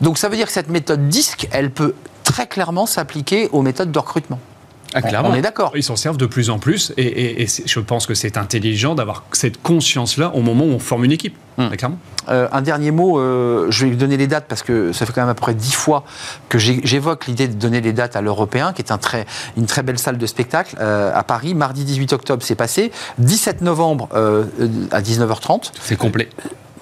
[0.00, 1.94] Donc ça veut dire que cette méthode disque, elle peut
[2.30, 4.38] très clairement s'appliquer aux méthodes de recrutement.
[4.92, 5.28] Ah, On- clairement.
[5.30, 5.70] On est d'accord.
[5.76, 8.36] Ils s'en servent de plus en plus, et, et- et c'est- je pense que c'est
[8.36, 11.36] intelligent d'avoir cette conscience-là au moment où on forme une équipe.
[11.58, 11.68] Hmm.
[11.68, 11.98] Très clairement.
[12.28, 15.20] Euh, un dernier mot, euh, je vais donner les dates parce que ça fait quand
[15.20, 16.04] même à peu près dix fois
[16.48, 19.82] que j'évoque l'idée de donner les dates à l'Européen, qui est un très, une très
[19.84, 21.54] belle salle de spectacle euh, à Paris.
[21.54, 22.90] Mardi 18 octobre, c'est passé.
[23.18, 24.08] 17 novembre
[24.90, 25.70] à 19h30.
[25.82, 26.28] C'est complet.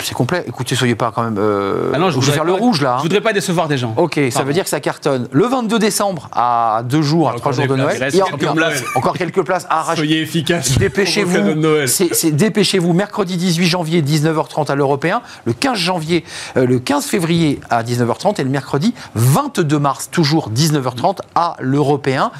[0.02, 0.44] C'est complet.
[0.46, 1.36] Écoutez, soyez pas quand même.
[1.38, 2.92] Euh, Ah non, je je vais voudrais faire le pas- rouge là.
[2.94, 2.98] hein.
[2.98, 3.94] Je voudrais pas décevoir des gens.
[3.96, 5.28] Ok, ça veut dire que ça cartonne.
[5.32, 7.78] Le 22 décembre, à deux jours, à trois jours de places.
[7.84, 7.96] Noël.
[7.98, 8.82] Il reste Et quelques encore, places.
[8.94, 9.96] encore quelques places à arracher.
[10.02, 10.78] Soyez efficaces.
[10.78, 11.54] Dépêchez-vous.
[11.54, 11.88] Noël.
[11.88, 12.92] C'est dépêchez-vous.
[12.92, 16.24] Mercredi 18 janvier 19h30 à l'Européen, le 15 janvier,
[16.56, 22.30] euh, le 15 février à 19h30 et le mercredi 22 mars toujours 19h30 à l'Européen.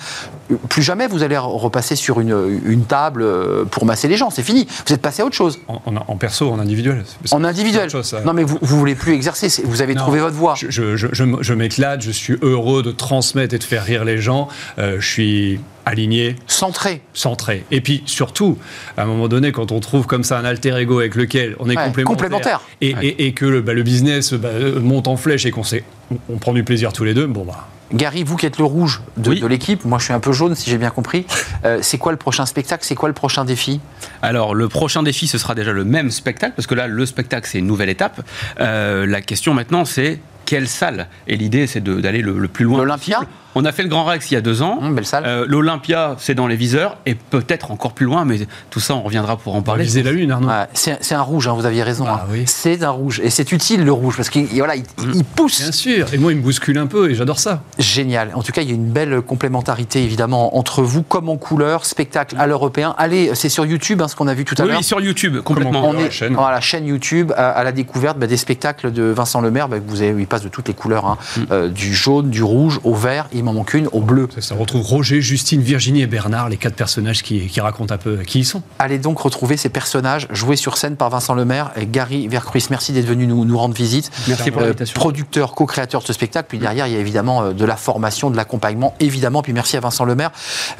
[0.68, 4.30] Plus jamais vous allez repasser sur une, une table euh, pour masser les gens.
[4.30, 4.66] C'est fini.
[4.86, 5.58] Vous êtes passé à autre chose.
[5.68, 7.04] En, en- en perso, en individuel.
[7.32, 7.90] En individuel.
[7.90, 8.14] chose.
[8.24, 9.48] Non mais vous, vous voulez plus exercer.
[9.64, 10.02] Vous avez Non.
[10.02, 10.54] trouvé votre voie.
[10.56, 13.84] Je, je, je- je m- je m'éclate, je suis heureux de transmettre et de faire
[13.84, 14.48] rire les gens.
[14.78, 17.00] Euh, je suis aligné, Centré.
[17.14, 17.64] centré.
[17.70, 18.58] Et puis surtout,
[18.98, 21.70] à un moment donné, quand on trouve comme ça un alter ego avec lequel on
[21.70, 22.60] est Ouais, complémentaire, complémentaire.
[22.82, 25.64] Et, et- et que le, bah, le business bah, euh, monte en flèche et qu'on
[25.64, 27.66] sait, on, on prend du plaisir tous les deux, bon bah.
[27.92, 29.40] Gary, vous qui êtes le rouge de, Oui.
[29.40, 31.24] de l'équipe, moi je suis un peu jaune si j'ai bien compris.
[31.64, 32.84] Euh, c'est quoi le prochain spectacle?
[32.84, 33.80] C'est quoi le prochain défi?
[34.22, 37.48] Alors, le prochain défi, ce sera déjà le même spectacle, parce que là, le spectacle,
[37.50, 38.20] c'est une nouvelle étape.
[38.60, 41.08] Euh, la question maintenant, c'est quelle salle?
[41.26, 42.78] Et l'idée, c'est d'aller le, le plus loin.
[42.78, 43.20] L'Olympia?
[43.60, 44.78] On a fait le Grand Rex il y a deux ans.
[44.80, 45.24] Hum, belle salle.
[45.26, 48.38] Euh, L'Olympia, c'est dans les viseurs, et peut-être encore plus loin, mais
[48.70, 49.82] tout ça, on reviendra pour en parler.
[49.82, 50.48] viser la lune, Arnaud.
[50.48, 52.04] Ouais, c'est un rouge, hein, vous aviez raison.
[52.06, 52.28] Ah hein.
[52.30, 52.44] oui.
[52.46, 53.20] C'est un rouge.
[53.24, 55.60] Et c'est utile le rouge parce qu'il voilà, il, il pousse.
[55.60, 56.14] Bien sûr.
[56.14, 57.62] Et moi, il me bouscule un peu et j'adore ça.
[57.78, 58.30] Génial.
[58.34, 61.84] En tout cas, il y a une belle complémentarité évidemment entre vous, comme en couleur,
[61.84, 62.94] spectacle à l'européen.
[62.96, 64.78] Allez, c'est sur YouTube, hein, ce qu'on a vu tout à l'heure.
[64.78, 65.88] oui, sur YouTube, complètement.
[65.88, 66.34] On la est chaîne.
[66.34, 69.68] la chaîne YouTube à, à la découverte bah, des spectacles de Vincent Lemaire.
[69.68, 71.18] Bah, vous avez, il passe de toutes les couleurs, hein.
[71.36, 71.40] Mm.
[71.50, 73.28] Euh, du jaune, du rouge, au vert.
[73.32, 74.28] Il m'en manque une, au bleu.
[74.34, 77.98] Ça, ça retrouve Roger, Justine, Virginie et Bernard, les quatre personnages qui, qui racontent un
[77.98, 78.62] peu qui ils sont.
[78.78, 82.64] Allez donc retrouver ces personnages joués sur scène par Vincent Lemaire et Gary Vercruis.
[82.70, 84.10] Merci d'être venu nous, nous rendre visite.
[84.28, 84.94] Merci pour Euh, l'invitation.
[84.94, 86.46] producteur, co-créateur de ce spectacle.
[86.48, 89.42] Puis derrière, il y a évidemment euh, de la formation, de l'accompagnement, évidemment.
[89.42, 90.30] Puis merci à Vincent Lemaire,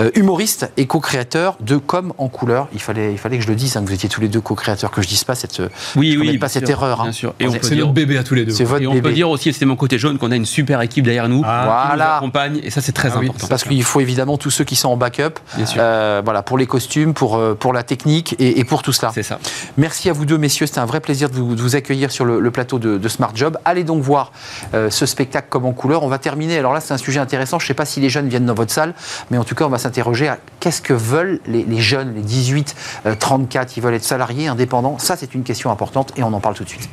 [0.01, 2.69] euh, humoriste et co-créateur de Comme en couleur.
[2.75, 4.41] Il fallait, il fallait que je le dise, hein, que vous étiez tous les deux
[4.41, 5.63] co-créateurs, que je dise pas cette,
[5.97, 7.01] Oui, je oui, commette pas bien cette sûr, erreur.
[7.01, 7.05] hein.
[7.05, 7.35] Bien sûr.
[7.41, 8.53] Et on C'est peut C'est dire, notre bébé à tous les deux.
[8.53, 9.09] C'est votre et on bébé.
[9.09, 11.61] peut dire aussi, c'était mon côté jaune, qu'on a une super équipe derrière nous Ah,
[11.63, 12.21] qui nous Voilà.
[12.59, 13.47] Accompagne, et ça, c'est très Ah oui, important.
[13.49, 15.81] Parce qu'il faut évidemment tous ceux qui sont en backup, Bien sûr.
[15.83, 19.11] euh, voilà, pour les costumes, pour, euh, pour la technique et, et pour tout cela.
[19.15, 19.39] C'est ça.
[19.77, 20.67] Merci à vous deux, messieurs.
[20.67, 23.09] C'était un vrai plaisir de vous, de vous accueillir sur le, le plateau de, de
[23.09, 23.59] Smart Job.
[23.65, 24.33] Allez donc voir
[24.75, 26.03] euh, ce spectacle comme en couleur.
[26.03, 26.59] On va terminer.
[26.59, 27.59] Alors là, c'est un sujet intéressant.
[27.59, 28.95] Je ne sais pas si les jeunes viennent dans votre salle,
[29.31, 32.23] mais en tout cas, on va s'interroger à qu'est-ce que veulent les, les jeunes, les
[32.23, 32.75] 18,
[33.07, 33.77] euh, 34.
[33.77, 34.99] Ils veulent être salariés, indépendants.
[34.99, 36.89] Ça, c'est une question importante et on en parle tout de suite.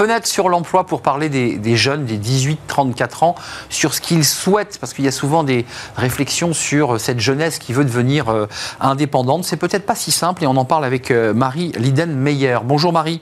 [0.00, 3.34] Fenêtre sur l'emploi pour parler des, jeunes, des 18-34 ans,
[3.68, 7.74] sur ce qu'ils souhaitent, parce qu'il y a souvent des réflexions sur cette jeunesse qui
[7.74, 8.46] veut devenir euh,
[8.80, 9.44] indépendante.
[9.44, 12.60] C'est peut-être pas si simple et on en parle avec euh, Marie Liden-Meyer.
[12.64, 13.20] Bonjour Marie.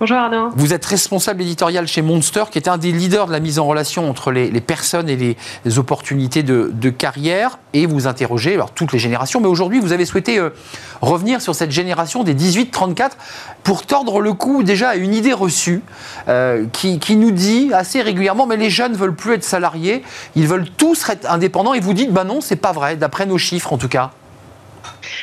[0.00, 0.50] Bonjour Arnaud.
[0.54, 3.66] Vous êtes responsable éditorial chez Monster, qui est un des leaders de la mise en
[3.66, 7.58] relation entre les, les personnes et les, les opportunités de, de carrière.
[7.72, 9.40] Et vous interrogez alors, toutes les générations.
[9.40, 10.50] Mais aujourd'hui, vous avez souhaité euh,
[11.00, 13.10] revenir sur cette génération des 18-34
[13.64, 15.82] pour tordre le cou déjà à une idée reçue
[16.28, 20.04] euh, qui, qui nous dit assez régulièrement mais les jeunes veulent plus être salariés,
[20.36, 21.74] ils veulent tous être indépendants.
[21.74, 24.12] Et vous dites bah non, c'est pas vrai, d'après nos chiffres en tout cas.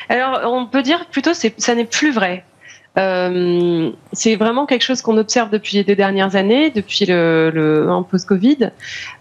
[0.10, 2.44] Alors, on peut dire plutôt que ça n'est plus vrai.
[2.98, 7.90] Euh, c'est vraiment quelque chose qu'on observe depuis les deux dernières années, depuis le, le
[7.90, 8.72] un post-Covid.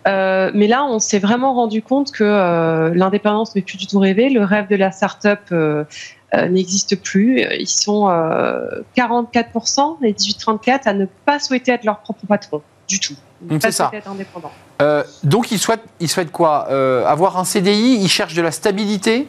[0.07, 3.99] Euh, mais là, on s'est vraiment rendu compte que euh, l'indépendance n'est plus du tout
[3.99, 4.31] rêvée.
[4.31, 5.53] Le rêve de la start-up
[6.33, 7.41] n'existe plus.
[7.59, 13.01] Ils sont euh, 44%, les 18-34, à ne pas souhaiter être leur propre patron du
[13.01, 13.14] tout.
[13.61, 13.85] C'est ça.
[13.85, 14.53] souhaiter être indépendant.
[15.25, 16.68] Donc ils souhaitent, ils souhaitent quoi?
[17.09, 19.27] Avoir un CDI, ils cherchent de la stabilité?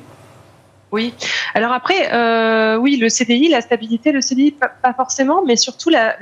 [0.96, 1.14] Oui.
[1.54, 6.16] Alors après, euh, oui, le CDI, la stabilité, le CDI, pas, forcément, mais surtout la,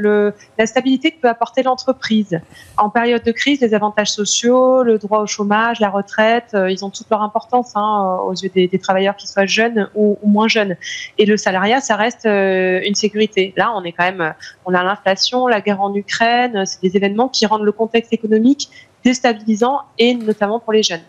[0.65, 2.41] stabilité que peut apporter l'entreprise.
[2.79, 6.83] En période de crise, les avantages sociaux, le droit au chômage, la retraite, euh, ils
[6.83, 10.75] ont toute leur importance hein, aux yeux des, travailleurs, qu'ils soient jeunes ou, moins jeunes.
[11.19, 13.53] Et le salariat, ça reste euh, une sécurité.
[13.55, 14.31] Là, on est quand même, euh,
[14.65, 18.69] on a l'inflation, la guerre en Ukraine, c'est des événements qui rendent le contexte économique
[19.05, 21.03] déstabilisant et notamment pour les jeunes.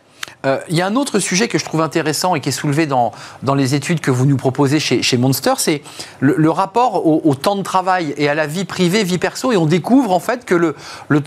[0.45, 2.87] Euh, Il y a un autre sujet que je trouve intéressant et qui est soulevé
[2.87, 5.83] dans, dans les études que vous nous proposez chez, chez Monster, c'est
[6.21, 9.53] le, rapport au, temps de travail et à la vie privée, vie perso.
[9.53, 10.75] Et on découvre en fait que le,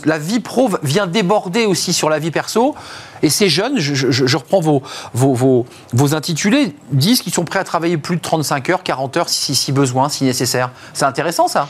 [0.06, 2.76] la vie pro vient déborder aussi sur la vie perso.
[3.24, 7.64] Et ces jeunes, je, reprends vos, vos, vos, vos intitulés, disent qu'ils sont prêts à
[7.64, 10.72] travailler plus de 35 heures, 40 heures si besoin, si nécessaire.
[10.94, 11.68] C'est intéressant ça?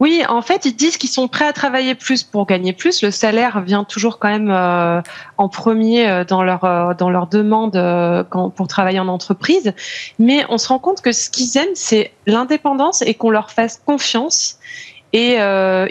[0.00, 3.02] Oui, en fait, ils disent qu'ils sont prêts à travailler plus pour gagner plus.
[3.02, 5.00] Le salaire vient toujours quand même euh,
[5.38, 7.72] en premier euh, dans leur euh, dans leur demande
[8.56, 9.72] pour travailler en entreprise.
[10.18, 13.80] Mais on se rend compte que ce qu'ils aiment, c'est l'indépendance et qu'on leur fasse
[13.84, 14.58] confiance.
[15.12, 15.36] Et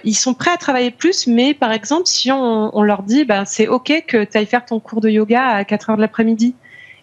[0.03, 3.69] ils sont prêts à travailler plus, mais par exemple, si on, leur dit, ben, c'est
[3.69, 6.55] OK que tu ailles faire ton cours de yoga à 4 heures de l'après-midi.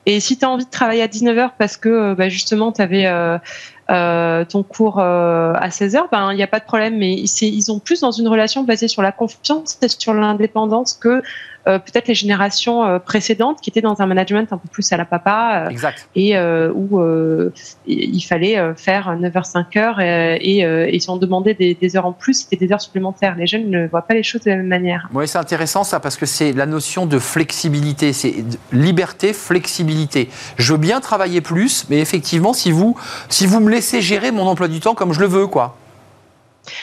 [0.04, 2.82] Et si tu as envie de travailler à 19 heures parce que bah, justement, tu
[2.82, 3.06] avais
[4.44, 6.96] ton cours euh, à 16 heures, ben il n'y a pas de problème.
[6.98, 11.08] Mais ils ont plus dans une relation basée sur la confiance et sur l'indépendance que
[11.08, 11.22] euh,
[11.78, 15.04] peut-être les générations euh, précédentes qui étaient dans un management un peu plus à la
[15.04, 16.08] papa euh, Exact.
[16.14, 17.52] et euh, où euh,
[17.86, 21.96] il fallait euh, faire 9h 5h et, et, euh, et si on demandait des, des
[21.96, 23.36] heures en plus, c'était des heures supplémentaires.
[23.36, 25.08] Les jeunes ne voient pas les choses de la même manière.
[25.14, 28.34] Oui, c'est intéressant ça parce que c'est la notion de flexibilité, c'est
[28.72, 30.28] liberté, flexibilité.
[30.56, 32.96] Je veux bien travailler plus, mais effectivement, si vous,
[33.28, 35.76] si vous me laissez gérer mon emploi du temps comme je le veux, quoi.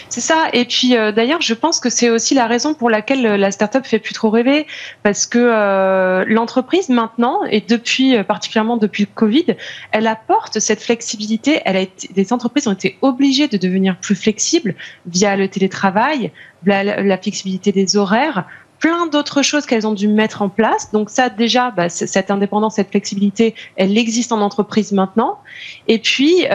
[0.09, 0.47] C'est ça.
[0.53, 3.51] Et puis euh, d'ailleurs, je pense que c'est aussi la raison pour laquelle euh, la
[3.51, 4.65] start-up fait plus trop rêver,
[5.03, 9.55] parce que euh, l'entreprise maintenant et depuis particulièrement depuis le Covid,
[9.91, 11.61] elle apporte cette flexibilité.
[11.65, 14.75] Elle les entreprises ont été obligées de devenir plus flexibles
[15.05, 16.32] via le télétravail,
[16.65, 18.45] la, flexibilité des horaires
[18.80, 20.91] plein d'autres choses qu'elles ont dû mettre en place.
[20.91, 25.39] Donc ça, déjà, bah, cette indépendance, cette flexibilité, elle existe en entreprise maintenant.
[25.88, 26.45] Et puis,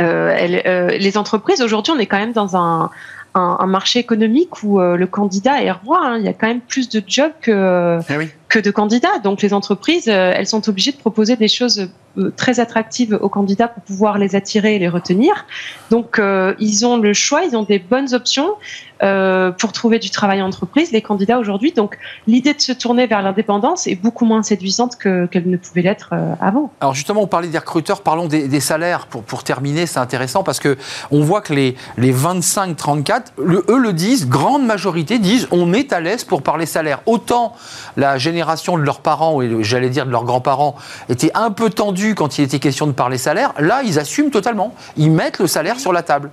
[0.00, 2.90] euh, les entreprises, aujourd'hui, on est quand même dans un,
[3.34, 6.00] un, marché économique où le candidat est roi.
[6.02, 6.18] Hein.
[6.18, 9.18] Il y a quand même plus de jobs que, eh que de candidats.
[9.22, 13.66] Donc les entreprises, elles sont obligées de proposer des choses euh, très attractives aux candidats
[13.66, 15.46] pour pouvoir les attirer et les retenir.
[15.90, 18.54] Donc, euh, ils ont le choix, ils ont des bonnes options
[19.02, 21.72] euh, pour trouver du travail en entreprise, les candidats aujourd'hui.
[21.72, 26.14] Donc, l'idée de se tourner vers l'indépendance est beaucoup moins séduisante qu'elle ne pouvait l'être
[26.40, 26.72] avant.
[26.80, 29.06] Alors, justement, on parlait des recruteurs, parlons des, salaires.
[29.06, 30.76] Pour, pour terminer, c'est intéressant parce que
[31.10, 36.00] on voit que les, les 25-34, eux le disent, grande majorité disent on est à
[36.00, 37.00] l'aise pour parler salaire.
[37.06, 37.54] Autant
[37.96, 40.76] la génération de leurs parents, et j'allais dire de leurs grands-parents,
[41.08, 43.52] était un peu tendue quand il était question de parler salaire.
[43.58, 44.74] Là, ils assument totalement.
[44.96, 46.30] Ils mettent le salaire sur la table.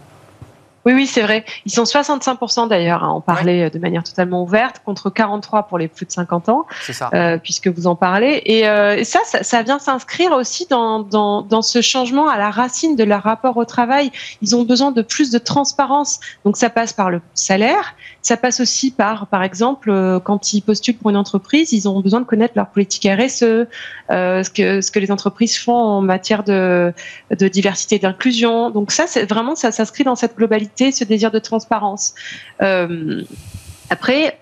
[0.85, 1.45] Oui, oui, c'est vrai.
[1.65, 5.87] Ils sont 65% d'ailleurs à en parler de manière totalement ouverte, contre 43 pour les
[5.87, 7.09] plus de 50 ans, ça.
[7.13, 8.41] Euh, puisque vous en parlez.
[8.45, 12.95] Et, euh, ça, ça, vient s'inscrire aussi dans, dans, dans, ce changement à la racine
[12.95, 14.11] de leur rapport au travail.
[14.41, 16.19] Ils ont besoin de plus de transparence.
[16.45, 20.61] Donc ça passe par le salaire, ça passe aussi par, par exemple, euh, quand ils
[20.61, 24.81] postulent pour une entreprise, ils ont besoin de connaître leur politique RSE, euh, ce, que,
[24.81, 26.93] ce que les entreprises font en matière de,
[27.31, 28.69] de diversité et d'inclusion.
[28.69, 32.15] Donc ça, c'est vraiment, ça s'inscrit dans cette globalité ce désir de transparence.
[32.61, 33.23] Euh,
[33.89, 34.39] après,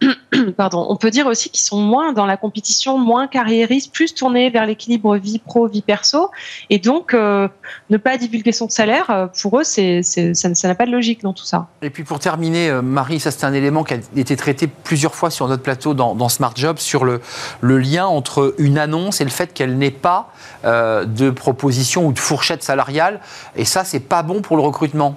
[0.56, 4.50] pardon, on peut dire aussi qu'ils sont moins dans la compétition, moins carriéristes, plus tournés
[4.50, 6.30] vers l'équilibre vie pro, vie perso.
[6.70, 7.46] Et donc, euh,
[7.90, 11.44] ne pas divulguer son salaire, euh, pour eux, ça, n'a pas de logique dans tout
[11.44, 11.68] ça.
[11.82, 15.30] Et puis pour terminer, Marie, ça c'est un élément qui a été traité plusieurs fois
[15.30, 17.20] sur notre plateau dans, Smart Job, sur le,
[17.60, 20.32] le, lien entre une annonce et le fait qu'elle n'ait pas
[20.64, 23.20] de proposition ou de fourchette salariale.
[23.56, 25.16] Et ça, c'est pas bon pour le recrutement.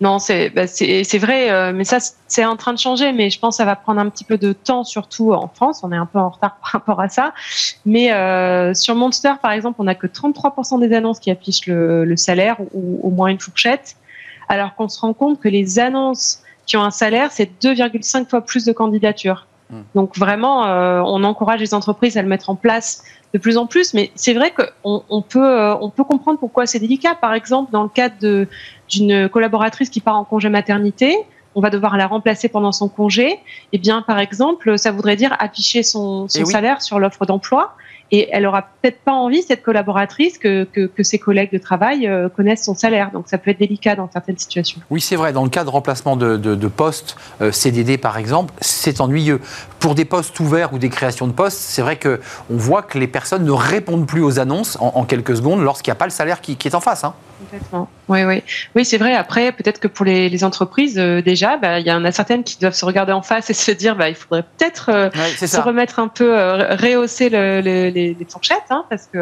[0.00, 0.18] Non,
[0.54, 3.58] bah, c'est vrai, euh, mais ça, c'est en train de changer, mais je pense que
[3.58, 5.80] ça va prendre un petit peu de temps, surtout en France.
[5.82, 7.32] On est un peu en retard par rapport à ça.
[7.84, 12.16] Mais euh, sur Monster, par exemple, on n'a que 33% des annonces qui affichent le,
[12.16, 13.96] salaire ou au moins une fourchette,
[14.48, 18.40] alors qu'on se rend compte que les annonces qui ont un salaire, c'est 2,5 fois
[18.40, 19.46] plus de candidatures.
[19.70, 19.82] Hmm.
[19.94, 23.66] Donc vraiment, euh, on encourage les entreprises à le mettre en place de plus en
[23.66, 23.94] plus.
[23.94, 27.14] Mais c'est vrai qu'on on peut, on peut comprendre pourquoi c'est délicat.
[27.14, 28.48] Par exemple, dans le cadre de,
[28.88, 31.16] d'une collaboratrice qui part en congé maternité,
[31.54, 33.38] on va devoir la remplacer pendant son congé,
[33.72, 37.74] eh bien, par exemple, ça voudrait dire afficher son, eh salaire sur l'offre d'emploi.
[38.10, 42.30] Et elle aura peut-être pas envie, cette collaboratrice, que, que, ses collègues de travail euh,
[42.30, 43.10] connaissent son salaire.
[43.10, 44.80] Donc ça peut être délicat dans certaines situations.
[44.88, 45.34] Oui, c'est vrai.
[45.34, 49.40] Dans le cas de remplacement de, de, postes, euh, CDD par exemple, c'est ennuyeux.
[49.78, 52.18] Pour des postes ouverts ou des créations de postes, c'est vrai qu'on
[52.56, 55.98] voit que les personnes ne répondent plus aux annonces en, quelques secondes lorsqu'il n'y a
[55.98, 57.04] pas le salaire qui, qui est en face.
[57.04, 57.14] Hein.
[57.38, 57.88] Complètement.
[58.08, 58.42] Oui, oui.
[58.74, 59.14] Oui, c'est vrai.
[59.14, 62.58] Après, peut-être que pour les, entreprises, euh, déjà, bah, il y en a certaines qui
[62.58, 66.00] doivent se regarder en face et se dire, bah, il faudrait peut-être euh, se remettre
[66.00, 69.18] un peu, euh, rehausser les, fourchettes, hein, parce que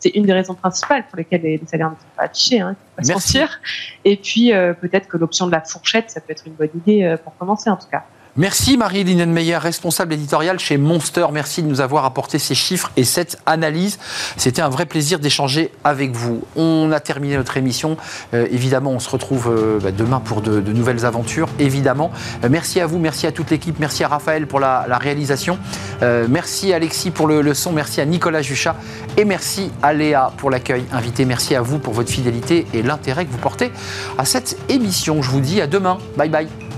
[0.00, 3.12] c'est une des raisons principales pour lesquelles les, salaires ne sont pas affichés, hein, pas
[3.12, 3.60] mentir.
[4.04, 7.36] Et puis, peut-être que l'option de la fourchette, ça peut être une bonne idée pour
[7.36, 8.04] commencer, en tout cas.
[8.36, 11.26] Merci Marie-Hélène Meyer, responsable éditoriale chez Monster.
[11.32, 14.00] Merci de nous avoir apporté ces chiffres et cette analyse.
[14.36, 16.42] C'était un vrai plaisir d'échanger avec vous.
[16.56, 17.96] On a terminé notre émission.
[18.34, 22.10] Euh, évidemment, on se retrouve euh, bah, demain pour de, nouvelles aventures, évidemment.
[22.42, 25.58] Euh, merci à vous, merci à toute l'équipe, merci à Raphaël pour la, réalisation.
[26.28, 28.76] merci Alexis pour le, le, son, merci à Nicolas Juchat
[29.16, 31.24] et merci à Léa pour l'accueil invité.
[31.24, 33.70] Merci à vous pour votre fidélité et l'intérêt que vous portez
[34.18, 35.22] à cette émission.
[35.22, 35.98] Je vous dis à demain.
[36.16, 36.73] Bye bye.